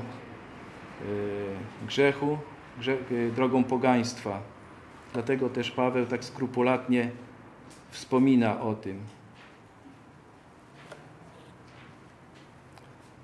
grzechu, 1.88 2.38
y, 3.12 3.32
drogą 3.36 3.64
pogaństwa. 3.64 4.40
Dlatego 5.14 5.50
też 5.50 5.72
Paweł 5.72 6.06
tak 6.06 6.24
skrupulatnie 6.24 7.10
wspomina 7.90 8.62
o 8.62 8.74
tym. 8.74 9.00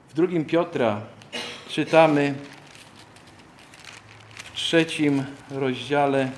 W 0.10 0.14
drugim 0.14 0.46
Piotra 0.46 1.02
czytamy 1.68 2.36
trzecim 4.68 5.24
rozdziale 5.52 6.30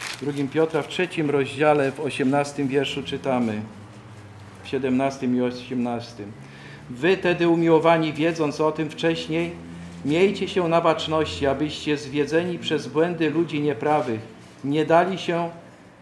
w 0.00 0.20
drugim 0.20 0.48
Piotra 0.48 0.82
w 0.82 0.88
trzecim 0.88 1.30
rozdziale 1.30 1.92
w 1.92 2.00
osiemnastym 2.00 2.68
wierszu 2.68 3.02
czytamy 3.02 3.62
w 4.64 4.68
siedemnastym 4.68 5.36
i 5.36 5.40
osiemnastym 5.40 6.32
Wy 6.90 7.16
tedy 7.16 7.48
umiłowani 7.48 8.12
wiedząc 8.12 8.60
o 8.60 8.72
tym 8.72 8.90
wcześniej 8.90 9.52
miejcie 10.04 10.48
się 10.48 10.68
na 10.68 10.80
baczności 10.80 11.46
abyście 11.46 11.96
zwiedzeni 11.96 12.58
przez 12.58 12.86
błędy 12.86 13.30
ludzi 13.30 13.60
nieprawych 13.60 14.20
nie 14.64 14.84
dali 14.84 15.18
się 15.18 15.50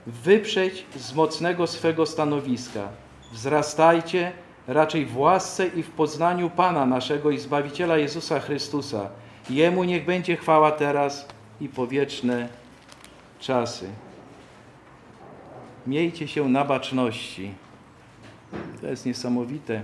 wyprzeć 0.06 0.86
z 0.96 1.14
mocnego 1.14 1.66
swego 1.66 2.06
stanowiska 2.06 2.88
wzrastajcie 3.32 4.32
raczej 4.66 5.06
w 5.06 5.18
łasce 5.18 5.66
i 5.66 5.82
w 5.82 5.90
poznaniu 5.90 6.50
Pana 6.50 6.86
naszego 6.86 7.30
i 7.30 7.38
Zbawiciela 7.38 7.96
Jezusa 7.96 8.40
Chrystusa. 8.40 9.10
Jemu 9.50 9.84
niech 9.84 10.04
będzie 10.04 10.36
chwała 10.36 10.70
teraz 10.70 11.28
i 11.60 11.68
powieczne 11.68 12.48
czasy. 13.38 13.88
Miejcie 15.86 16.28
się 16.28 16.48
na 16.48 16.64
baczności. 16.64 17.52
To 18.80 18.86
jest 18.86 19.06
niesamowite, 19.06 19.82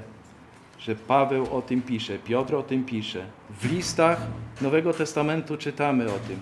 że 0.78 0.94
Paweł 0.94 1.56
o 1.56 1.62
tym 1.62 1.82
pisze, 1.82 2.18
Piotr 2.18 2.54
o 2.54 2.62
tym 2.62 2.84
pisze. 2.84 3.26
W 3.60 3.72
listach 3.72 4.20
Nowego 4.60 4.92
Testamentu 4.92 5.56
czytamy 5.56 6.06
o 6.06 6.18
tym, 6.18 6.40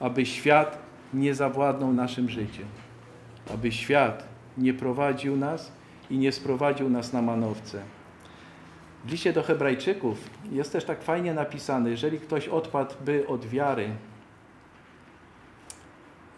aby 0.00 0.26
świat 0.26 0.78
nie 1.14 1.34
zawładnął 1.34 1.92
naszym 1.92 2.30
życiem, 2.30 2.66
aby 3.54 3.72
świat 3.72 4.24
nie 4.58 4.74
prowadził 4.74 5.36
nas 5.36 5.72
i 6.10 6.18
nie 6.18 6.32
sprowadził 6.32 6.90
nas 6.90 7.12
na 7.12 7.22
manowce. 7.22 7.82
W 9.06 9.10
liście 9.10 9.32
do 9.32 9.42
Hebrajczyków 9.42 10.30
jest 10.52 10.72
też 10.72 10.84
tak 10.84 11.02
fajnie 11.02 11.34
napisane, 11.34 11.90
jeżeli 11.90 12.20
ktoś 12.20 12.48
odpadłby 12.48 13.26
od 13.28 13.46
wiary, 13.46 13.90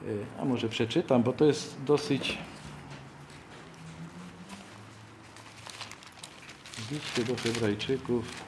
y, 0.03 0.27
a 0.41 0.45
może 0.45 0.69
przeczytam, 0.69 1.23
bo 1.23 1.33
to 1.33 1.45
jest 1.45 1.85
dosyć. 1.85 2.39
W 6.73 6.93
liście 6.93 7.25
do 7.25 7.37
Hebrajczyków. 7.37 8.48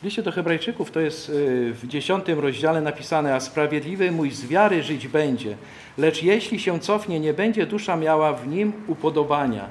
W 0.00 0.04
liście 0.04 0.22
do 0.22 0.32
Hebrajczyków 0.32 0.90
to 0.90 1.00
jest 1.00 1.28
y, 1.28 1.72
w 1.72 1.86
dziesiątym 1.86 2.38
rozdziale 2.38 2.80
napisane, 2.80 3.34
a 3.34 3.40
sprawiedliwy 3.40 4.12
mój 4.12 4.30
z 4.30 4.46
wiary 4.46 4.82
żyć 4.82 5.08
będzie, 5.08 5.56
lecz 5.98 6.22
jeśli 6.22 6.60
się 6.60 6.80
cofnie, 6.80 7.20
nie 7.20 7.34
będzie 7.34 7.66
dusza 7.66 7.96
miała 7.96 8.32
w 8.32 8.48
nim 8.48 8.72
upodobania. 8.86 9.68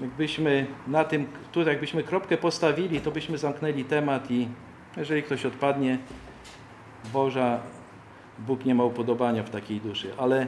Jakbyśmy 0.00 0.66
na 0.86 1.04
tym, 1.04 1.26
tutaj 1.52 1.72
jakbyśmy 1.72 2.02
kropkę 2.02 2.36
postawili, 2.36 3.00
to 3.00 3.10
byśmy 3.10 3.38
zamknęli 3.38 3.84
temat 3.84 4.30
i 4.30 4.48
jeżeli 4.96 5.22
ktoś 5.22 5.46
odpadnie, 5.46 5.98
Boża, 7.12 7.60
Bóg 8.38 8.64
nie 8.64 8.74
ma 8.74 8.84
upodobania 8.84 9.42
w 9.42 9.50
takiej 9.50 9.80
duszy. 9.80 10.12
Ale 10.18 10.46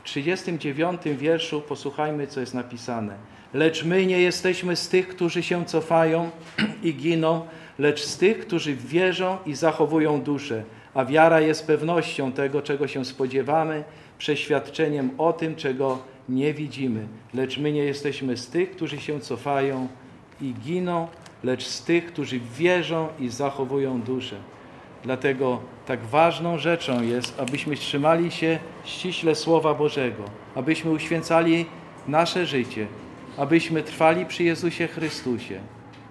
w 0.00 0.02
39 0.02 1.02
wierszu 1.18 1.60
posłuchajmy, 1.60 2.26
co 2.26 2.40
jest 2.40 2.54
napisane. 2.54 3.14
Lecz 3.54 3.84
my 3.84 4.06
nie 4.06 4.20
jesteśmy 4.20 4.76
z 4.76 4.88
tych, 4.88 5.08
którzy 5.08 5.42
się 5.42 5.64
cofają 5.64 6.30
i 6.82 6.94
giną, 6.94 7.46
lecz 7.78 8.02
z 8.02 8.18
tych, 8.18 8.38
którzy 8.38 8.74
wierzą 8.74 9.38
i 9.46 9.54
zachowują 9.54 10.22
duszę. 10.22 10.62
A 10.94 11.04
wiara 11.04 11.40
jest 11.40 11.66
pewnością 11.66 12.32
tego, 12.32 12.62
czego 12.62 12.88
się 12.88 13.04
spodziewamy, 13.04 13.84
przeświadczeniem 14.18 15.10
o 15.18 15.32
tym, 15.32 15.56
czego 15.56 15.98
nie 16.28 16.54
widzimy. 16.54 17.06
Lecz 17.34 17.58
my 17.58 17.72
nie 17.72 17.84
jesteśmy 17.84 18.36
z 18.36 18.48
tych, 18.48 18.70
którzy 18.70 19.00
się 19.00 19.20
cofają 19.20 19.88
i 20.40 20.54
giną, 20.54 21.08
lecz 21.44 21.64
z 21.64 21.84
tych, 21.84 22.06
którzy 22.06 22.40
wierzą 22.58 23.08
i 23.18 23.28
zachowują 23.28 24.02
duszę. 24.02 24.36
Dlatego 25.02 25.60
tak 25.90 26.06
ważną 26.06 26.58
rzeczą 26.58 27.02
jest, 27.02 27.40
abyśmy 27.40 27.76
trzymali 27.76 28.30
się 28.30 28.58
ściśle 28.84 29.34
Słowa 29.34 29.74
Bożego, 29.74 30.22
abyśmy 30.54 30.90
uświęcali 30.90 31.66
nasze 32.08 32.46
życie, 32.46 32.86
abyśmy 33.36 33.82
trwali 33.82 34.26
przy 34.26 34.44
Jezusie 34.44 34.86
Chrystusie, 34.86 35.60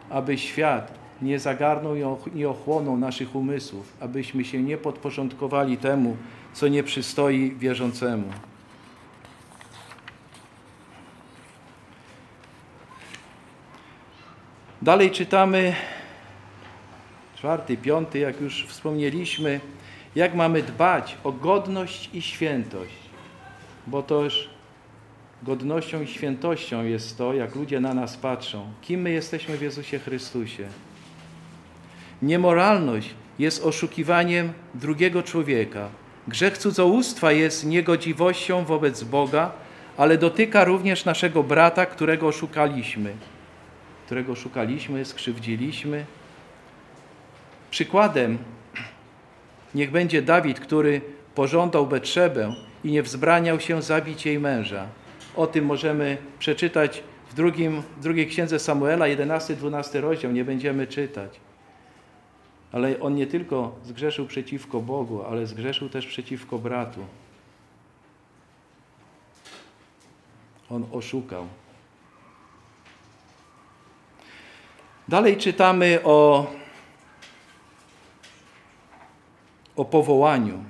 aby 0.10 0.38
świat 0.38 0.94
nie 1.22 1.40
zagarnął 1.40 1.94
i 2.36 2.46
ochłonął 2.46 2.98
naszych 2.98 3.36
umysłów, 3.36 3.94
abyśmy 4.00 4.46
się 4.46 4.64
nie 4.64 4.78
podporządkowali 4.78 5.78
temu, 5.78 6.18
co 6.54 6.68
nie 6.68 6.84
przystoi 6.84 7.52
wierzącemu. 7.52 8.30
Dalej 14.82 15.12
czytamy 15.12 15.76
czwarty, 17.40 17.78
piąty, 17.78 18.20
jak 18.20 18.42
już 18.42 18.66
wspomnieliśmy, 18.68 19.60
jak 20.16 20.36
mamy 20.36 20.64
dbać 20.64 21.18
o 21.24 21.32
godność 21.32 22.10
i 22.14 22.22
świętość, 22.22 22.96
bo 23.88 24.04
toż 24.04 24.50
godnością 25.44 26.02
i 26.02 26.08
świętością 26.08 26.84
jest 26.84 27.18
to, 27.18 27.34
jak 27.34 27.56
ludzie 27.56 27.80
na 27.80 27.94
nas 27.94 28.18
patrzą, 28.18 28.66
kim 28.82 29.02
my 29.02 29.12
jesteśmy 29.12 29.58
w 29.58 29.62
Jezusie 29.62 30.00
Chrystusie. 30.00 30.68
Niemoralność 32.22 33.10
jest 33.40 33.64
oszukiwaniem 33.64 34.54
drugiego 34.76 35.24
człowieka. 35.24 35.90
Grzech 36.28 36.58
cudzołóstwa 36.58 37.32
jest 37.32 37.66
niegodziwością 37.66 38.66
wobec 38.66 39.04
Boga, 39.04 39.52
ale 39.98 40.18
dotyka 40.18 40.64
również 40.64 41.06
naszego 41.06 41.44
brata, 41.44 41.86
którego 41.86 42.28
oszukaliśmy. 42.28 43.14
Którego 44.06 44.36
szukaliśmy, 44.36 45.06
skrzywdziliśmy. 45.06 46.06
Przykładem 47.72 48.38
niech 49.76 49.92
będzie 49.92 50.22
Dawid, 50.22 50.60
który 50.60 51.02
pożądał 51.36 51.88
Betrzebę 51.88 52.54
i 52.84 52.92
nie 52.92 53.04
wzbraniał 53.04 53.60
się 53.60 53.82
zabić 53.82 54.26
jej 54.26 54.40
męża. 54.40 54.88
O 55.36 55.48
tym 55.48 55.66
możemy 55.66 56.18
przeczytać 56.40 57.04
w, 57.30 57.34
drugim, 57.34 57.82
w 57.98 58.04
drugiej 58.04 58.28
księdze 58.28 58.60
Samuela, 58.60 59.06
11-12 59.06 60.00
rozdział, 60.00 60.32
nie 60.32 60.46
będziemy 60.46 60.88
czytać. 60.88 61.40
Ale 62.72 63.00
on 63.00 63.16
nie 63.16 63.28
tylko 63.28 63.76
zgrzeszył 63.84 64.26
przeciwko 64.26 64.80
Bogu, 64.80 65.24
ale 65.24 65.48
zgrzeszył 65.48 65.90
też 65.90 66.06
przeciwko 66.06 66.60
bratu. 66.60 67.06
On 70.70 70.86
oszukał. 70.92 71.48
Dalej 75.08 75.38
czytamy 75.38 76.00
o, 76.04 76.48
o 79.76 79.86
powołaniu. 79.86 80.64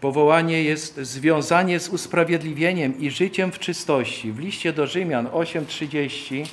Powołanie 0.00 0.62
jest 0.62 0.96
związanie 0.96 1.80
z 1.80 1.88
usprawiedliwieniem 1.88 2.98
i 2.98 3.10
życiem 3.10 3.52
w 3.52 3.58
czystości. 3.58 4.32
W 4.32 4.38
liście 4.38 4.72
do 4.72 4.86
Rzymian 4.86 5.26
8:30, 5.26 6.46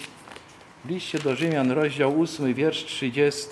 w 0.85 0.89
liście 0.89 1.19
do 1.19 1.35
Rzymian, 1.35 1.71
rozdział 1.71 2.21
8, 2.21 2.53
wiersz 2.53 2.85
30. 2.85 3.47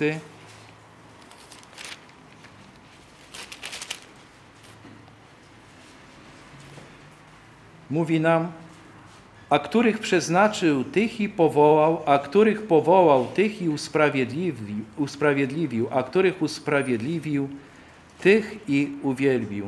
Mówi 7.90 8.20
nam, 8.20 8.52
a 9.50 9.60
których 9.60 10.00
przeznaczył, 10.00 10.84
tych 10.84 11.22
i 11.22 11.30
powołał, 11.30 12.02
a 12.06 12.20
których 12.20 12.68
powołał, 12.68 13.28
tych 13.28 13.62
i 13.62 13.70
usprawiedliwił, 13.70 14.86
usprawiedliwił 14.98 15.88
a 15.92 16.04
których 16.04 16.42
usprawiedliwił, 16.42 17.50
tych 18.22 18.70
i 18.70 18.92
uwielbił. 19.04 19.66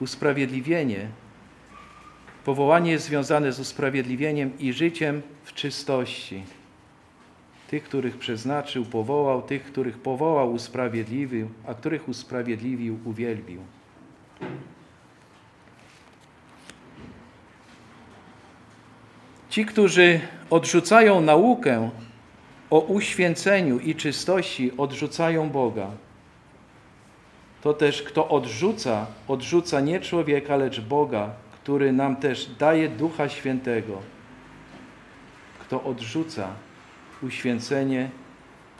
Usprawiedliwienie 0.00 1.08
Powołanie 2.48 2.90
jest 2.90 3.04
związane 3.04 3.52
z 3.52 3.60
usprawiedliwieniem 3.60 4.58
i 4.58 4.72
życiem 4.72 5.22
w 5.44 5.52
czystości. 5.52 6.42
Tych, 7.70 7.84
których 7.84 8.18
przeznaczył, 8.18 8.84
powołał, 8.84 9.42
tych, 9.42 9.64
których 9.64 9.98
powołał, 9.98 10.52
usprawiedliwił, 10.52 11.48
a 11.66 11.74
których 11.74 12.08
usprawiedliwił, 12.08 12.98
uwielbił. 13.04 13.60
Ci, 19.50 19.66
którzy 19.66 20.20
odrzucają 20.50 21.20
naukę 21.20 21.90
o 22.70 22.80
uświęceniu 22.80 23.78
i 23.78 23.94
czystości, 23.94 24.72
odrzucają 24.76 25.50
Boga. 25.50 25.90
To 27.62 27.74
też, 27.74 28.02
kto 28.02 28.28
odrzuca, 28.28 29.06
odrzuca 29.28 29.80
nie 29.80 30.00
człowieka, 30.00 30.56
lecz 30.56 30.80
Boga, 30.80 31.30
który 31.52 31.92
nam 31.92 32.16
też 32.16 32.46
daje 32.58 32.88
Ducha 32.88 33.28
Świętego. 33.28 33.98
Kto 35.60 35.84
odrzuca 35.84 36.48
uświęcenie, 37.22 38.10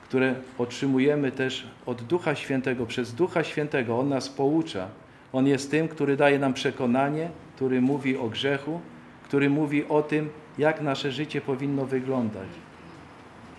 które 0.05 0.35
otrzymujemy 0.59 1.33
też 1.33 1.67
od 1.87 2.03
Ducha 2.03 2.35
Świętego, 2.35 2.87
przez 2.87 3.15
Ducha 3.15 3.45
Świętego, 3.45 3.99
On 3.99 4.09
nas 4.09 4.29
poucza. 4.29 4.89
On 5.33 5.47
jest 5.47 5.71
tym, 5.71 5.89
który 5.89 6.17
daje 6.17 6.39
nam 6.39 6.55
przekonanie, 6.55 7.31
który 7.57 7.81
mówi 7.81 8.17
o 8.17 8.29
grzechu, 8.29 8.81
który 9.25 9.51
mówi 9.51 9.89
o 9.89 10.03
tym, 10.03 10.31
jak 10.59 10.81
nasze 10.81 11.13
życie 11.13 11.41
powinno 11.41 11.87
wyglądać. 11.87 12.49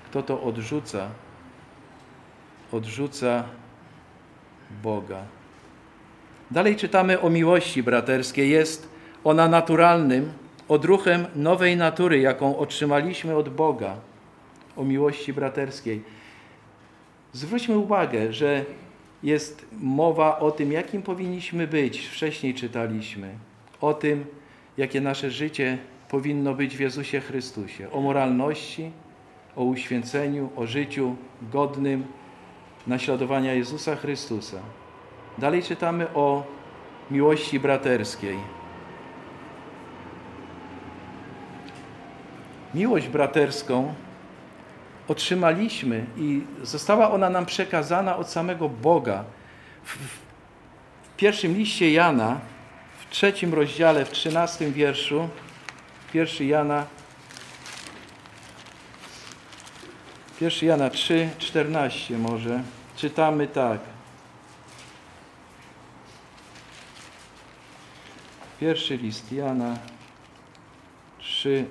Kto 0.10 0.23
to 0.23 0.41
odrzuca, 0.41 1.08
odrzuca 2.71 3.43
Boga. 4.84 5.23
Dalej 6.51 6.75
czytamy 6.75 7.21
o 7.21 7.29
miłości 7.29 7.84
braterskiej. 7.84 8.49
Jest 8.49 8.89
ona 9.23 9.47
naturalnym 9.47 10.32
odruchem 10.67 11.25
nowej 11.36 11.77
natury, 11.77 12.19
jaką 12.19 12.58
otrzymaliśmy 12.58 13.36
od 13.36 13.49
Boga. 13.49 13.95
O 14.77 14.84
miłości 14.84 15.34
braterskiej. 15.34 16.03
Zwróćmy 17.34 17.77
uwagę, 17.77 18.34
że 18.34 18.65
jest 19.23 19.65
mowa 19.71 20.39
o 20.39 20.51
tym, 20.51 20.71
jakim 20.71 21.01
powinniśmy 21.01 21.67
być. 21.67 22.08
Wcześniej 22.08 22.53
czytaliśmy 22.53 23.29
o 23.82 23.93
tym, 23.93 24.25
jakie 24.77 25.01
nasze 25.01 25.32
życie 25.32 25.77
powinno 26.10 26.53
być 26.53 26.77
w 26.77 26.79
Jezusie 26.79 27.19
Chrystusie. 27.19 27.91
O 27.91 28.01
moralności, 28.01 28.91
o 29.55 29.63
uświęceniu, 29.63 30.49
o 30.55 30.67
życiu 30.67 31.15
godnym 31.41 32.03
naśladowania 32.89 33.54
Jezusa 33.54 33.95
Chrystusa. 33.95 34.58
Dalej 35.38 35.63
czytamy 35.63 36.13
o 36.13 36.43
miłości 37.12 37.60
braterskiej. 37.60 38.39
Miłość 42.73 43.08
braterską 43.08 43.93
otrzymaliśmy 45.08 46.06
i 46.17 46.41
została 46.63 47.12
ona 47.12 47.30
nam 47.30 47.45
przekazana 47.45 48.17
od 48.17 48.30
samego 48.30 48.69
Boga. 48.69 49.23
W, 49.84 49.97
pierwszym 51.17 51.58
liście 51.58 51.91
Jana, 51.91 52.39
w 52.99 53.10
trzecim 53.10 53.54
rozdziale, 53.54 54.06
w 54.06 54.12
trzynastym 54.12 54.73
wierszu, 54.73 55.30
pierwszy 56.13 56.45
Jana, 56.45 56.86
1 60.41 60.69
Jana 60.69 60.89
3, 60.89 61.30
14 61.38 62.17
może, 62.17 62.63
czytamy 62.99 63.47
tak. 63.47 63.79
Pierwszy 68.59 68.97
list 68.97 69.31
Jana 69.31 69.77
3, 71.19 71.65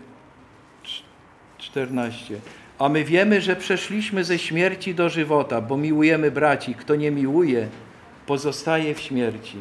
14. 1.59 2.41
A 2.79 2.89
my 2.89 3.05
wiemy, 3.05 3.41
że 3.41 3.57
przeszliśmy 3.57 4.25
ze 4.25 4.39
śmierci 4.39 4.95
do 4.95 5.09
żywota, 5.09 5.61
bo 5.61 5.77
miłujemy 5.77 6.31
braci. 6.31 6.75
Kto 6.75 6.97
nie 6.97 7.11
miłuje, 7.11 7.69
pozostaje 8.27 8.95
w 8.95 9.01
śmierci. 9.01 9.59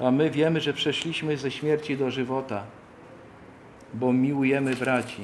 A 0.00 0.10
my 0.10 0.30
wiemy, 0.30 0.60
że 0.60 0.72
przeszliśmy 0.72 1.36
ze 1.36 1.50
śmierci 1.50 1.96
do 1.96 2.10
żywota, 2.10 2.64
bo 3.94 4.12
miłujemy 4.12 4.76
braci. 4.76 5.22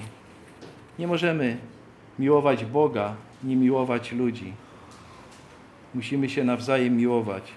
Nie 0.98 1.06
możemy 1.06 1.56
miłować 2.18 2.64
Boga, 2.64 3.14
nie 3.44 3.56
miłować 3.56 4.12
ludzi. 4.12 4.52
Musimy 5.94 6.28
się 6.28 6.44
nawzajem 6.44 6.96
miłować. 6.96 7.52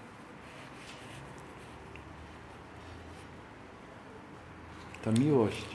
Ta 5.03 5.11
miłość 5.11 5.65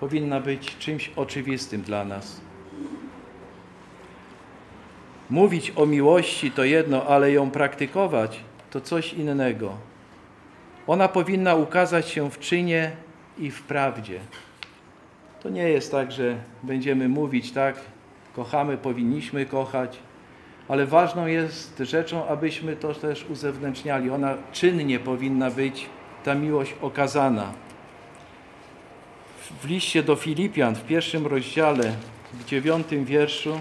powinna 0.00 0.40
być 0.40 0.76
czymś 0.78 1.10
oczywistym 1.16 1.82
dla 1.82 2.04
nas. 2.04 2.40
Mówić 5.30 5.72
o 5.76 5.86
miłości 5.86 6.50
to 6.50 6.64
jedno, 6.64 7.06
ale 7.06 7.32
ją 7.32 7.50
praktykować 7.50 8.40
to 8.70 8.80
coś 8.80 9.12
innego. 9.12 9.76
Ona 10.86 11.08
powinna 11.08 11.54
ukazać 11.54 12.08
się 12.08 12.30
w 12.30 12.38
czynie 12.38 12.92
i 13.38 13.50
w 13.50 13.62
prawdzie. 13.62 14.20
To 15.42 15.48
nie 15.48 15.68
jest 15.68 15.90
tak, 15.90 16.12
że 16.12 16.36
będziemy 16.62 17.08
mówić 17.08 17.52
tak, 17.52 17.76
kochamy, 18.36 18.76
powinniśmy 18.76 19.46
kochać, 19.46 19.98
ale 20.72 20.86
ważną 20.86 21.26
jest 21.26 21.78
rzeczą, 21.78 22.28
abyśmy 22.28 22.76
to 22.76 22.94
też 22.94 23.26
uzewnętrzniali. 23.30 24.10
Ona 24.10 24.34
czynnie 24.52 24.98
powinna 24.98 25.50
być, 25.50 25.86
ta 26.24 26.34
miłość 26.34 26.74
okazana. 26.82 27.52
W 29.62 29.68
liście 29.68 30.02
do 30.02 30.16
Filipian, 30.16 30.74
w 30.74 30.84
pierwszym 30.84 31.26
rozdziale, 31.26 31.92
w 32.32 32.44
dziewiątym 32.44 33.04
wierszu, 33.04 33.60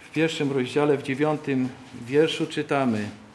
w 0.00 0.10
pierwszym 0.12 0.52
rozdziale, 0.52 0.96
w 0.96 1.02
dziewiątym 1.02 1.68
wierszu 2.06 2.46
czytamy– 2.46 3.08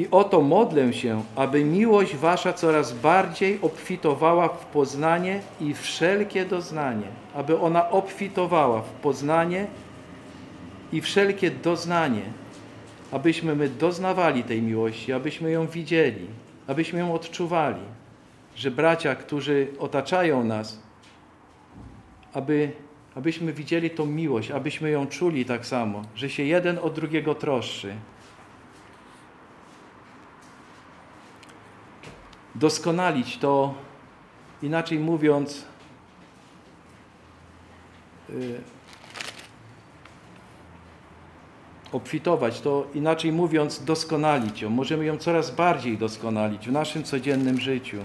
I 0.00 0.08
oto 0.10 0.40
modlę 0.40 0.92
się, 0.92 1.22
aby 1.36 1.64
miłość 1.64 2.16
wasza 2.16 2.52
coraz 2.52 2.92
bardziej 2.92 3.58
obfitowała 3.62 4.48
w 4.48 4.66
poznanie 4.66 5.40
i 5.60 5.74
wszelkie 5.74 6.44
doznanie, 6.44 7.06
aby 7.34 7.60
ona 7.60 7.90
obfitowała 7.90 8.82
w 8.82 8.90
poznanie 8.90 9.66
i 10.92 11.00
wszelkie 11.00 11.50
doznanie, 11.50 12.22
abyśmy 13.12 13.56
my 13.56 13.68
doznawali 13.68 14.42
tej 14.42 14.62
miłości, 14.62 15.12
abyśmy 15.12 15.50
ją 15.50 15.66
widzieli, 15.66 16.26
abyśmy 16.66 16.98
ją 16.98 17.14
odczuwali, 17.14 17.82
że 18.56 18.70
bracia, 18.70 19.14
którzy 19.14 19.66
otaczają 19.78 20.44
nas, 20.44 20.78
aby, 22.32 22.72
abyśmy 23.14 23.52
widzieli 23.52 23.90
tą 23.90 24.06
miłość, 24.06 24.50
abyśmy 24.50 24.90
ją 24.90 25.06
czuli 25.06 25.44
tak 25.44 25.66
samo, 25.66 26.02
że 26.14 26.30
się 26.30 26.42
jeden 26.42 26.78
od 26.78 26.94
drugiego 26.94 27.34
troszczy, 27.34 27.94
doskonalić 32.60 33.38
to, 33.38 33.74
inaczej 34.62 34.98
mówiąc, 34.98 35.64
y, 38.30 38.60
obfitować, 41.92 42.60
to 42.60 42.86
inaczej 42.94 43.32
mówiąc, 43.32 43.84
doskonalić 43.84 44.62
ją. 44.62 44.70
Możemy 44.70 45.04
ją 45.04 45.16
coraz 45.16 45.50
bardziej 45.50 45.98
doskonalić 45.98 46.68
w 46.68 46.72
naszym 46.72 47.04
codziennym 47.04 47.60
życiu. 47.60 47.98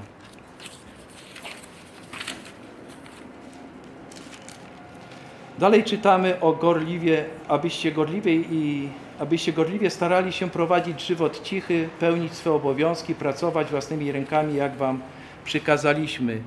Dalej 5.60 5.84
czytamy 5.84 6.40
o 6.40 6.54
gorliwie, 6.54 7.26
abyście 7.48 7.92
gorliwie 7.92 8.36
i 8.36 8.90
abyście 9.20 9.54
gorliwie 9.54 9.90
starali 9.90 10.34
się 10.34 10.50
prowadzić 10.50 11.08
żywot 11.08 11.44
cichy, 11.44 11.90
pełnić 12.00 12.34
swe 12.34 12.52
obowiązki, 12.52 13.16
pracować 13.16 13.68
własnymi 13.68 14.12
rękami, 14.12 14.56
jak 14.56 14.76
wam 14.76 15.02
przykazaliśmy. 15.46 16.42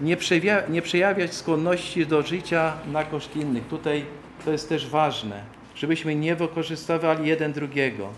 Nie, 0.00 0.16
nie 0.68 0.82
przejawiać 0.82 1.34
skłonności 1.34 2.06
do 2.06 2.22
życia 2.22 2.72
na 2.92 3.04
koszt 3.04 3.36
innych. 3.36 3.66
Tutaj 3.66 4.04
to 4.44 4.52
jest 4.52 4.68
też 4.68 4.88
ważne, 4.88 5.42
żebyśmy 5.74 6.14
nie 6.14 6.36
wykorzystywali 6.36 7.28
jeden 7.28 7.52
drugiego. 7.52 8.08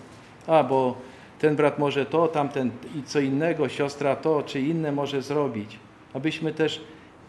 A, 0.47 0.63
bo 0.63 0.97
ten 1.39 1.57
brat 1.57 1.79
może 1.79 2.07
to, 2.07 2.29
tamten 2.29 2.71
i 2.95 3.03
co 3.03 3.21
innego, 3.21 3.69
siostra 3.69 4.17
to 4.17 4.43
czy 4.43 4.61
inne 4.61 4.93
może 4.93 5.23
zrobić. 5.23 5.79
Abyśmy 6.15 6.53
też 6.53 6.81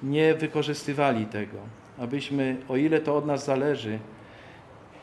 nie 0.03 0.33
wykorzystywali 0.33 1.25
tego. 1.25 1.57
Abyśmy, 1.99 2.57
o 2.69 2.77
ile 2.77 2.99
to 2.99 3.17
od 3.17 3.25
nas 3.25 3.45
zależy, 3.45 3.99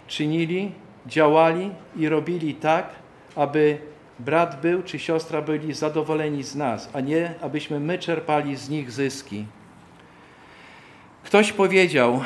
czynili, 0.06 0.72
działali 1.06 1.70
i 1.96 2.08
robili 2.08 2.54
tak, 2.54 2.90
aby 3.36 3.78
brat 4.18 4.60
był 4.60 4.82
czy 4.82 4.98
siostra 4.98 5.42
byli 5.42 5.74
zadowoleni 5.74 6.42
z 6.42 6.54
nas, 6.56 6.90
a 6.92 7.00
nie 7.00 7.34
abyśmy 7.42 7.80
my 7.80 7.98
czerpali 7.98 8.56
z 8.56 8.68
nich 8.68 8.90
zyski. 8.90 9.46
Ktoś 11.24 11.52
powiedział, 11.52 12.20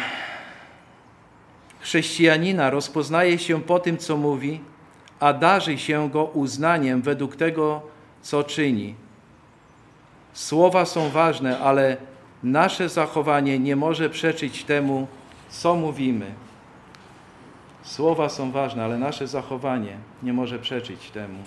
chrześcijanina 1.81 2.71
rozpoznaje 2.71 3.39
się 3.39 3.63
po 3.63 3.79
tym, 3.79 3.99
co 3.99 4.17
mówi, 4.17 4.61
a 5.21 5.33
darzy 5.33 5.79
się 5.79 6.11
go 6.11 6.25
uznaniem 6.25 7.03
według 7.03 7.37
tego, 7.37 7.83
co 8.23 8.45
czyni. 8.45 8.95
Słowa 10.33 10.85
są 10.85 11.11
ważne, 11.11 11.59
ale 11.59 11.97
nasze 12.43 12.89
zachowanie 12.89 13.59
nie 13.59 13.77
może 13.77 14.11
przeczyć 14.11 14.65
temu, 14.65 15.07
co 15.49 15.75
mówimy. 15.75 16.46
Słowa 17.87 18.29
są 18.29 18.53
ważne, 18.53 18.85
ale 18.85 18.99
nasze 18.99 19.27
zachowanie 19.27 19.99
nie 20.23 20.33
może 20.33 20.59
przeczyć 20.59 21.11
temu. 21.11 21.39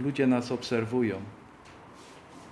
Ludzie 0.00 0.26
nas 0.26 0.52
obserwują. 0.52 1.16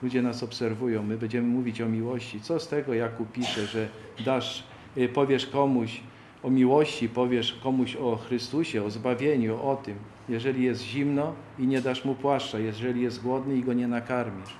Ludzie 0.03 0.23
nas 0.23 0.42
obserwują. 0.42 1.03
My 1.03 1.16
będziemy 1.16 1.49
mówić 1.49 1.81
o 1.81 1.88
miłości. 1.88 2.40
Co 2.40 2.61
z 2.61 2.68
tego, 2.68 2.94
Jakub 2.94 3.33
pisze, 3.33 3.66
że 3.66 3.88
dasz, 4.25 4.64
y, 4.96 5.09
powiesz 5.09 5.46
komuś 5.46 6.01
o 6.42 6.51
miłości, 6.51 7.09
powiesz 7.09 7.53
komuś 7.62 7.96
o 7.96 8.16
Chrystusie, 8.16 8.85
o 8.85 8.90
zbawieniu, 8.90 9.62
o 9.62 9.77
tym. 9.77 9.96
Jeżeli 10.29 10.64
jest 10.64 10.83
zimno 10.83 11.33
i 11.59 11.66
nie 11.66 11.81
dasz 11.81 12.05
mu 12.05 12.14
płaszcza, 12.14 12.59
jeżeli 12.59 13.03
jest 13.03 13.23
głodny 13.23 13.57
i 13.57 13.62
go 13.62 13.73
nie 13.73 13.88
nakarmisz. 13.88 14.57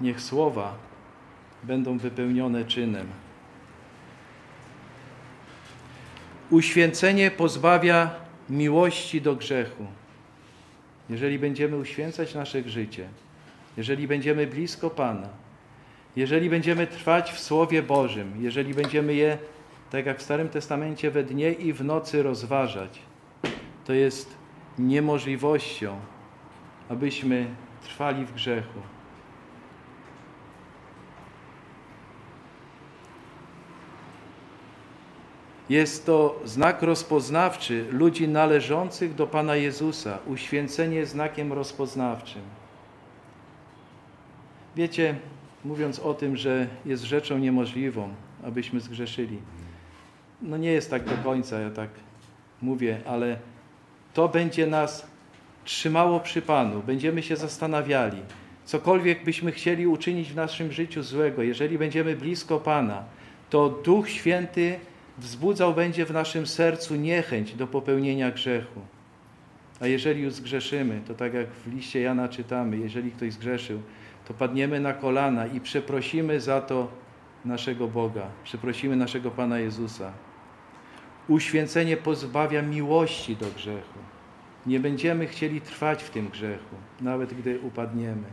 Niech 0.00 0.20
słowa 0.20 0.74
będą 1.62 1.98
wypełnione 1.98 2.64
czynem. 2.64 3.06
Uświęcenie 6.50 7.30
pozbawia 7.30 8.10
miłości 8.48 9.20
do 9.20 9.36
grzechu. 9.36 9.86
Jeżeli 11.10 11.38
będziemy 11.38 11.76
uświęcać 11.76 12.34
nasze 12.34 12.68
życie, 12.68 13.08
jeżeli 13.76 14.08
będziemy 14.08 14.46
blisko 14.46 14.90
Pana, 14.90 15.28
jeżeli 16.16 16.50
będziemy 16.50 16.86
trwać 16.86 17.32
w 17.32 17.40
Słowie 17.40 17.82
Bożym, 17.82 18.32
jeżeli 18.40 18.74
będziemy 18.74 19.14
je, 19.14 19.38
tak 19.90 20.06
jak 20.06 20.18
w 20.18 20.22
Starym 20.22 20.48
Testamencie, 20.48 21.10
we 21.10 21.22
dnie 21.22 21.52
i 21.52 21.72
w 21.72 21.84
nocy 21.84 22.22
rozważać, 22.22 22.98
to 23.84 23.92
jest 23.92 24.34
niemożliwością, 24.78 26.00
abyśmy 26.88 27.46
trwali 27.82 28.24
w 28.26 28.34
grzechu. 28.34 28.80
Jest 35.70 36.06
to 36.06 36.40
znak 36.44 36.82
rozpoznawczy 36.82 37.86
ludzi 37.90 38.28
należących 38.28 39.14
do 39.14 39.26
Pana 39.26 39.56
Jezusa. 39.56 40.18
Uświęcenie 40.26 41.06
znakiem 41.06 41.52
rozpoznawczym. 41.52 42.42
Wiecie, 44.76 45.14
mówiąc 45.64 45.98
o 45.98 46.14
tym, 46.14 46.36
że 46.36 46.66
jest 46.86 47.02
rzeczą 47.02 47.38
niemożliwą, 47.38 48.08
abyśmy 48.44 48.80
zgrzeszyli, 48.80 49.38
no 50.42 50.56
nie 50.56 50.72
jest 50.72 50.90
tak 50.90 51.04
do 51.04 51.16
końca, 51.24 51.60
ja 51.60 51.70
tak 51.70 51.90
mówię, 52.62 53.00
ale 53.06 53.36
to 54.14 54.28
będzie 54.28 54.66
nas 54.66 55.06
trzymało 55.64 56.20
przy 56.20 56.42
Panu, 56.42 56.82
będziemy 56.82 57.22
się 57.22 57.36
zastanawiali. 57.36 58.22
Cokolwiek 58.64 59.24
byśmy 59.24 59.52
chcieli 59.52 59.86
uczynić 59.86 60.32
w 60.32 60.36
naszym 60.36 60.72
życiu 60.72 61.02
złego, 61.02 61.42
jeżeli 61.42 61.78
będziemy 61.78 62.16
blisko 62.16 62.60
Pana, 62.60 63.04
to 63.50 63.68
Duch 63.68 64.10
Święty 64.10 64.78
wzbudzał 65.20 65.74
będzie 65.74 66.06
w 66.06 66.12
naszym 66.12 66.46
sercu 66.46 66.96
niechęć 66.96 67.54
do 67.54 67.66
popełnienia 67.66 68.30
grzechu. 68.30 68.80
A 69.80 69.86
jeżeli 69.86 70.22
już 70.22 70.32
zgrzeszymy, 70.32 71.00
to 71.06 71.14
tak 71.14 71.34
jak 71.34 71.46
w 71.48 71.74
liście 71.74 72.00
Jana 72.00 72.28
czytamy, 72.28 72.76
jeżeli 72.76 73.10
ktoś 73.10 73.32
zgrzeszył, 73.32 73.82
to 74.28 74.34
padniemy 74.34 74.80
na 74.80 74.92
kolana 74.92 75.46
i 75.46 75.60
przeprosimy 75.60 76.40
za 76.40 76.60
to 76.60 76.88
naszego 77.44 77.88
Boga, 77.88 78.26
przeprosimy 78.44 78.96
naszego 78.96 79.30
Pana 79.30 79.58
Jezusa. 79.58 80.12
Uświęcenie 81.28 81.96
pozbawia 81.96 82.62
miłości 82.62 83.36
do 83.36 83.46
grzechu. 83.46 83.98
Nie 84.66 84.80
będziemy 84.80 85.26
chcieli 85.26 85.60
trwać 85.60 86.02
w 86.02 86.10
tym 86.10 86.28
grzechu, 86.28 86.76
nawet 87.00 87.34
gdy 87.34 87.60
upadniemy. 87.60 88.24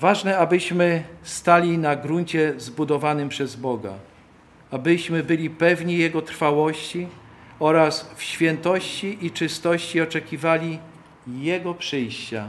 Ważne, 0.00 0.38
abyśmy 0.38 1.04
stali 1.22 1.78
na 1.78 1.96
gruncie 1.96 2.54
zbudowanym 2.56 3.28
przez 3.28 3.56
Boga 3.56 3.94
abyśmy 4.70 5.22
byli 5.22 5.50
pewni 5.50 5.98
Jego 5.98 6.22
trwałości 6.22 7.06
oraz 7.58 8.10
w 8.16 8.22
świętości 8.22 9.26
i 9.26 9.30
czystości 9.30 10.00
oczekiwali 10.00 10.78
Jego 11.26 11.74
przyjścia. 11.74 12.48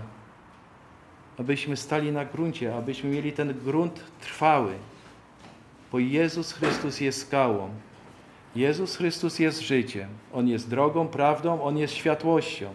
Abyśmy 1.37 1.77
stali 1.77 2.11
na 2.11 2.25
gruncie, 2.25 2.75
abyśmy 2.75 3.09
mieli 3.09 3.33
ten 3.33 3.53
grunt 3.59 4.03
trwały, 4.21 4.73
bo 5.91 5.99
Jezus 5.99 6.53
Chrystus 6.53 7.01
jest 7.01 7.21
skałą. 7.21 7.69
Jezus 8.55 8.95
Chrystus 8.95 9.39
jest 9.39 9.61
życiem. 9.61 10.09
On 10.33 10.47
jest 10.47 10.69
drogą, 10.69 11.07
prawdą, 11.07 11.61
On 11.61 11.77
jest 11.77 11.93
światłością. 11.93 12.69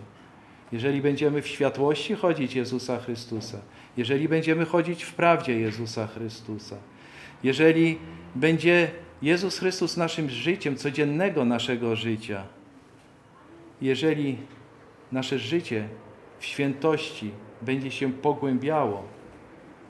Jeżeli 0.73 1.01
będziemy 1.01 1.43
w 1.43 1.49
światłości 1.49 2.15
chodzić 2.15 2.55
Jezusa 2.55 2.99
Chrystusa, 2.99 3.59
jeżeli 3.97 4.29
będziemy 4.29 4.65
chodzić 4.65 5.03
w 5.03 5.15
prawdzie 5.15 5.61
Jezusa 5.61 6.07
Chrystusa, 6.07 6.77
jeżeli 7.43 7.99
będzie 8.35 8.91
Jezus 9.23 9.59
Chrystus 9.59 9.97
naszym 9.97 10.31
życiem, 10.31 10.77
codziennego 10.77 11.45
naszego 11.45 11.97
życia. 11.97 12.43
Jeżeli 13.81 14.39
nasze 15.13 15.39
życie 15.39 15.89
w 16.39 16.45
świętości 16.45 17.31
będzie 17.63 17.91
się 17.91 18.13
pogłębiało, 18.13 19.03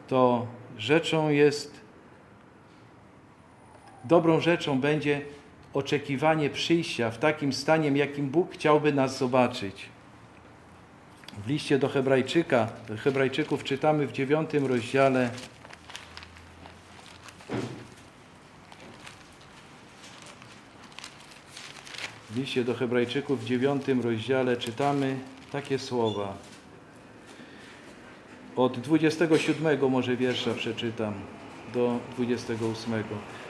to 0.09 0.47
rzeczą 0.79 1.29
jest, 1.29 1.81
dobrą 4.05 4.41
rzeczą 4.41 4.81
będzie 4.81 5.21
oczekiwanie 5.75 6.51
przyjścia 6.51 7.11
w 7.11 7.19
takim 7.19 7.53
stanie, 7.53 7.91
jakim 7.91 8.29
Bóg 8.29 8.53
chciałby 8.53 8.93
nas 8.93 9.19
zobaczyć. 9.19 9.89
W 11.45 11.49
liście 11.49 11.79
do 11.79 11.89
Hebrajczyka, 11.89 12.69
do 12.89 12.97
Hebrajczyków 12.97 13.65
czytamy 13.65 14.07
w 14.07 14.13
dziewiątym 14.13 14.67
rozdziale 14.67 15.31
W 22.37 22.39
liście 22.39 22.65
do 22.65 22.75
Hebrajczyków 22.75 23.41
w 23.41 23.45
dziewiątym 23.45 24.01
rozdziale 24.01 24.57
czytamy 24.57 25.17
takie 25.53 25.79
słowa. 25.79 26.35
Od 28.57 28.81
27 28.81 29.91
może 29.91 30.17
wiersza 30.17 30.55
przeczytam 30.55 31.15
do 31.75 31.99
28. 32.17 32.93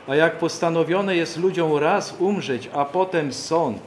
A 0.08 0.16
jak 0.16 0.38
postanowione 0.38 1.16
jest 1.16 1.36
ludziom 1.36 1.76
raz 1.76 2.16
umrzeć, 2.18 2.70
a 2.72 2.84
potem 2.84 3.32
sąd, 3.32 3.78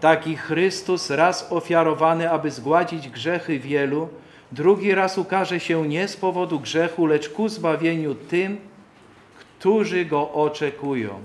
taki 0.00 0.36
Chrystus 0.36 1.10
raz 1.10 1.52
ofiarowany, 1.52 2.30
aby 2.30 2.50
zgładzić 2.50 3.08
grzechy 3.08 3.58
wielu, 3.58 4.08
drugi 4.52 4.94
raz 4.94 5.18
ukaże 5.18 5.60
się 5.60 5.88
nie 5.88 6.08
z 6.08 6.16
powodu 6.16 6.60
grzechu, 6.60 7.06
lecz 7.06 7.28
ku 7.28 7.48
zbawieniu 7.48 8.14
tym, 8.14 8.58
którzy 9.58 10.04
go 10.04 10.32
oczekują. 10.32 11.20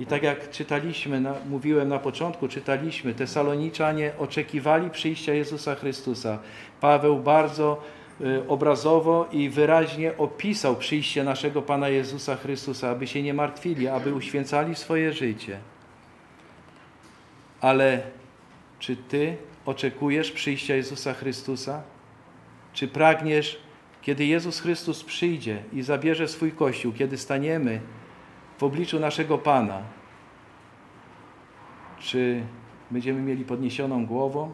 I 0.00 0.06
tak 0.06 0.22
jak 0.22 0.50
czytaliśmy, 0.50 1.20
na, 1.20 1.34
mówiłem 1.48 1.88
na 1.88 1.98
początku, 1.98 2.48
czytaliśmy, 2.48 3.14
te 3.14 3.26
Saloniczanie 3.26 4.12
oczekiwali 4.18 4.90
przyjścia 4.90 5.34
Jezusa 5.34 5.74
Chrystusa. 5.74 6.38
Paweł 6.80 7.18
bardzo 7.18 7.82
y, 8.20 8.48
obrazowo 8.48 9.28
i 9.32 9.48
wyraźnie 9.48 10.16
opisał 10.18 10.76
przyjście 10.76 11.24
naszego 11.24 11.62
Pana 11.62 11.88
Jezusa 11.88 12.36
Chrystusa, 12.36 12.90
aby 12.90 13.06
się 13.06 13.22
nie 13.22 13.34
martwili, 13.34 13.88
aby 13.88 14.14
uświęcali 14.14 14.74
swoje 14.74 15.12
życie. 15.12 15.58
Ale 17.60 18.02
czy 18.78 18.96
Ty 18.96 19.36
oczekujesz 19.66 20.32
przyjścia 20.32 20.74
Jezusa 20.74 21.14
Chrystusa? 21.14 21.82
Czy 22.72 22.88
pragniesz, 22.88 23.58
kiedy 24.02 24.24
Jezus 24.24 24.60
Chrystus 24.60 25.04
przyjdzie 25.04 25.62
i 25.72 25.82
zabierze 25.82 26.28
swój 26.28 26.52
Kościół, 26.52 26.92
kiedy 26.92 27.18
staniemy 27.18 27.80
w 28.58 28.62
obliczu 28.62 29.00
naszego 29.00 29.38
Pana, 29.38 29.82
czy 31.98 32.42
będziemy 32.90 33.20
mieli 33.20 33.44
podniesioną 33.44 34.06
głową 34.06 34.52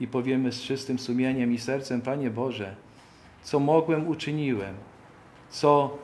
i 0.00 0.06
powiemy 0.08 0.52
z 0.52 0.62
czystym 0.62 0.98
sumieniem 0.98 1.52
i 1.52 1.58
sercem, 1.58 2.00
Panie 2.00 2.30
Boże, 2.30 2.76
co 3.42 3.60
mogłem, 3.60 4.08
uczyniłem, 4.08 4.74
co, 5.48 5.98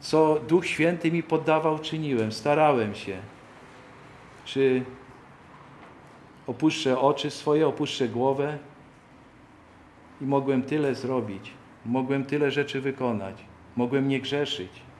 co 0.00 0.40
Duch 0.48 0.66
Święty 0.66 1.12
mi 1.12 1.22
poddawał, 1.22 1.78
czyniłem, 1.78 2.32
starałem 2.32 2.94
się. 2.94 3.16
Czy 4.44 4.84
opuszczę 6.46 6.98
oczy 6.98 7.30
swoje, 7.30 7.68
opuszczę 7.68 8.08
głowę 8.08 8.58
i 10.20 10.24
mogłem 10.24 10.62
tyle 10.62 10.94
zrobić, 10.94 11.50
mogłem 11.86 12.24
tyle 12.24 12.50
rzeczy 12.50 12.80
wykonać, 12.80 13.44
mogłem 13.76 14.08
nie 14.08 14.20
grzeszyć 14.20 14.91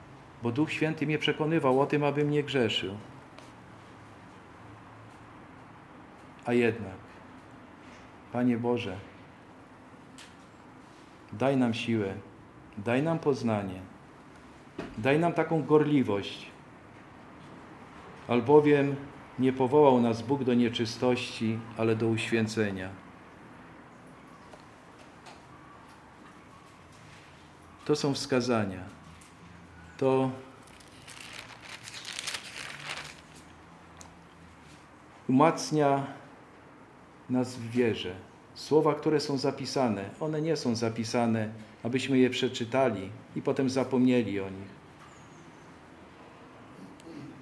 bo 0.43 0.51
Duch 0.51 0.71
Święty 0.71 1.05
mnie 1.05 1.17
przekonywał 1.17 1.81
o 1.81 1.85
tym, 1.85 2.03
abym 2.03 2.29
nie 2.29 2.43
grzeszył. 2.43 2.97
A 6.45 6.53
jednak, 6.53 6.97
Panie 8.31 8.57
Boże, 8.57 8.97
daj 11.33 11.57
nam 11.57 11.73
siłę, 11.73 12.13
daj 12.77 13.03
nam 13.03 13.19
poznanie, 13.19 13.79
daj 14.97 15.19
nam 15.19 15.33
taką 15.33 15.63
gorliwość, 15.63 16.47
albowiem 18.27 18.95
nie 19.39 19.53
powołał 19.53 20.01
nas 20.01 20.21
Bóg 20.21 20.43
do 20.43 20.53
nieczystości, 20.53 21.59
ale 21.77 21.95
do 21.95 22.07
uświęcenia. 22.07 22.89
To 27.85 27.95
są 27.95 28.13
wskazania. 28.13 29.02
To 30.03 30.31
umacnia 35.29 36.07
nas 37.29 37.55
w 37.55 37.69
wierze. 37.69 38.15
Słowa, 38.55 38.95
które 38.95 39.19
są 39.19 39.37
zapisane, 39.37 40.09
one 40.19 40.41
nie 40.41 40.55
są 40.55 40.75
zapisane, 40.75 41.49
abyśmy 41.83 42.17
je 42.17 42.29
przeczytali 42.29 43.09
i 43.35 43.41
potem 43.41 43.69
zapomnieli 43.69 44.39
o 44.39 44.49
nich. 44.49 44.69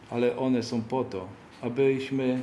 Ale 0.10 0.38
one 0.38 0.64
są 0.64 0.82
po 0.82 1.04
to, 1.04 1.28
abyśmy 1.62 2.42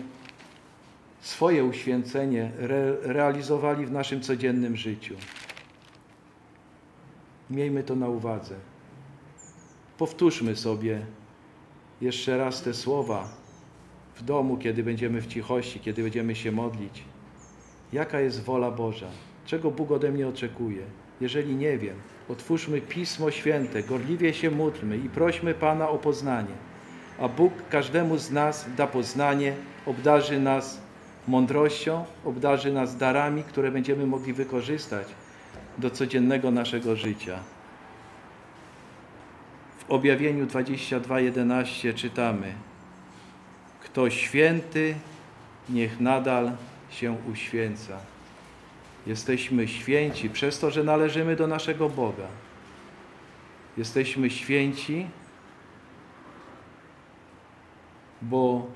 swoje 1.20 1.64
uświęcenie 1.64 2.52
re 2.58 2.96
realizowali 3.02 3.86
w 3.86 3.92
naszym 3.92 4.20
codziennym 4.20 4.76
życiu. 4.76 5.14
Miejmy 7.50 7.82
to 7.82 7.96
na 7.96 8.08
uwadze. 8.08 8.77
Powtórzmy 9.98 10.56
sobie 10.56 11.00
jeszcze 12.00 12.38
raz 12.38 12.62
te 12.62 12.74
słowa 12.74 13.28
w 14.16 14.22
domu, 14.22 14.56
kiedy 14.56 14.82
będziemy 14.82 15.20
w 15.20 15.26
cichości, 15.26 15.80
kiedy 15.80 16.02
będziemy 16.02 16.36
się 16.36 16.52
modlić. 16.52 17.04
Jaka 17.92 18.20
jest 18.20 18.44
wola 18.44 18.70
Boża? 18.70 19.06
Czego 19.46 19.70
Bóg 19.70 19.90
ode 19.90 20.12
mnie 20.12 20.28
oczekuje? 20.28 20.82
Jeżeli 21.20 21.56
nie 21.56 21.78
wiem, 21.78 21.96
otwórzmy 22.28 22.80
Pismo 22.80 23.30
Święte, 23.30 23.82
gorliwie 23.82 24.34
się 24.34 24.50
módlmy 24.50 24.96
i 24.96 25.08
prośmy 25.08 25.54
Pana 25.54 25.88
o 25.88 25.98
poznanie. 25.98 26.54
A 27.20 27.28
Bóg 27.28 27.52
każdemu 27.70 28.18
z 28.18 28.30
nas 28.30 28.66
da 28.76 28.86
poznanie, 28.86 29.54
obdarzy 29.86 30.40
nas 30.40 30.80
mądrością, 31.28 32.04
obdarzy 32.24 32.72
nas 32.72 32.96
darami, 32.96 33.42
które 33.42 33.70
będziemy 33.70 34.06
mogli 34.06 34.32
wykorzystać 34.32 35.06
do 35.78 35.90
codziennego 35.90 36.50
naszego 36.50 36.96
życia. 36.96 37.38
Objawieniu 39.88 40.46
22:11 40.46 41.94
czytamy: 41.94 42.52
Kto 43.80 44.10
święty, 44.10 44.94
niech 45.68 46.00
nadal 46.00 46.52
się 46.90 47.16
uświęca. 47.32 47.98
Jesteśmy 49.06 49.68
święci 49.68 50.30
przez 50.30 50.58
to, 50.58 50.70
że 50.70 50.84
należymy 50.84 51.36
do 51.36 51.46
naszego 51.46 51.88
Boga. 51.88 52.26
Jesteśmy 53.76 54.30
święci, 54.30 55.06
bo 58.22 58.66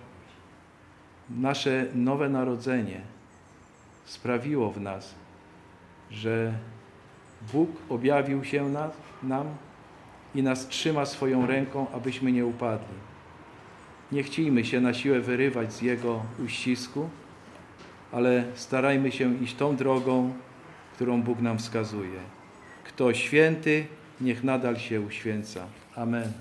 nasze 1.30 1.86
nowe 1.94 2.28
narodzenie 2.28 3.00
sprawiło 4.04 4.70
w 4.70 4.80
nas, 4.80 5.14
że 6.10 6.54
Bóg 7.52 7.70
objawił 7.88 8.44
się 8.44 8.74
nam 9.22 9.46
i 10.34 10.42
nas 10.42 10.68
trzyma 10.68 11.06
swoją 11.06 11.46
ręką, 11.46 11.86
abyśmy 11.94 12.32
nie 12.32 12.46
upadli. 12.46 12.94
Nie 14.12 14.22
chciejmy 14.22 14.64
się 14.64 14.80
na 14.80 14.94
siłę 14.94 15.20
wyrywać 15.20 15.72
z 15.72 15.82
Jego 15.82 16.22
uścisku, 16.44 17.08
ale 18.12 18.44
starajmy 18.54 19.12
się 19.12 19.34
iść 19.34 19.54
tą 19.54 19.76
drogą, 19.76 20.32
którą 20.94 21.22
Bóg 21.22 21.40
nam 21.40 21.58
wskazuje. 21.58 22.20
Kto 22.84 23.14
święty, 23.14 23.86
niech 24.20 24.44
nadal 24.44 24.76
się 24.76 25.00
uświęca. 25.00 25.66
Amen. 25.96 26.32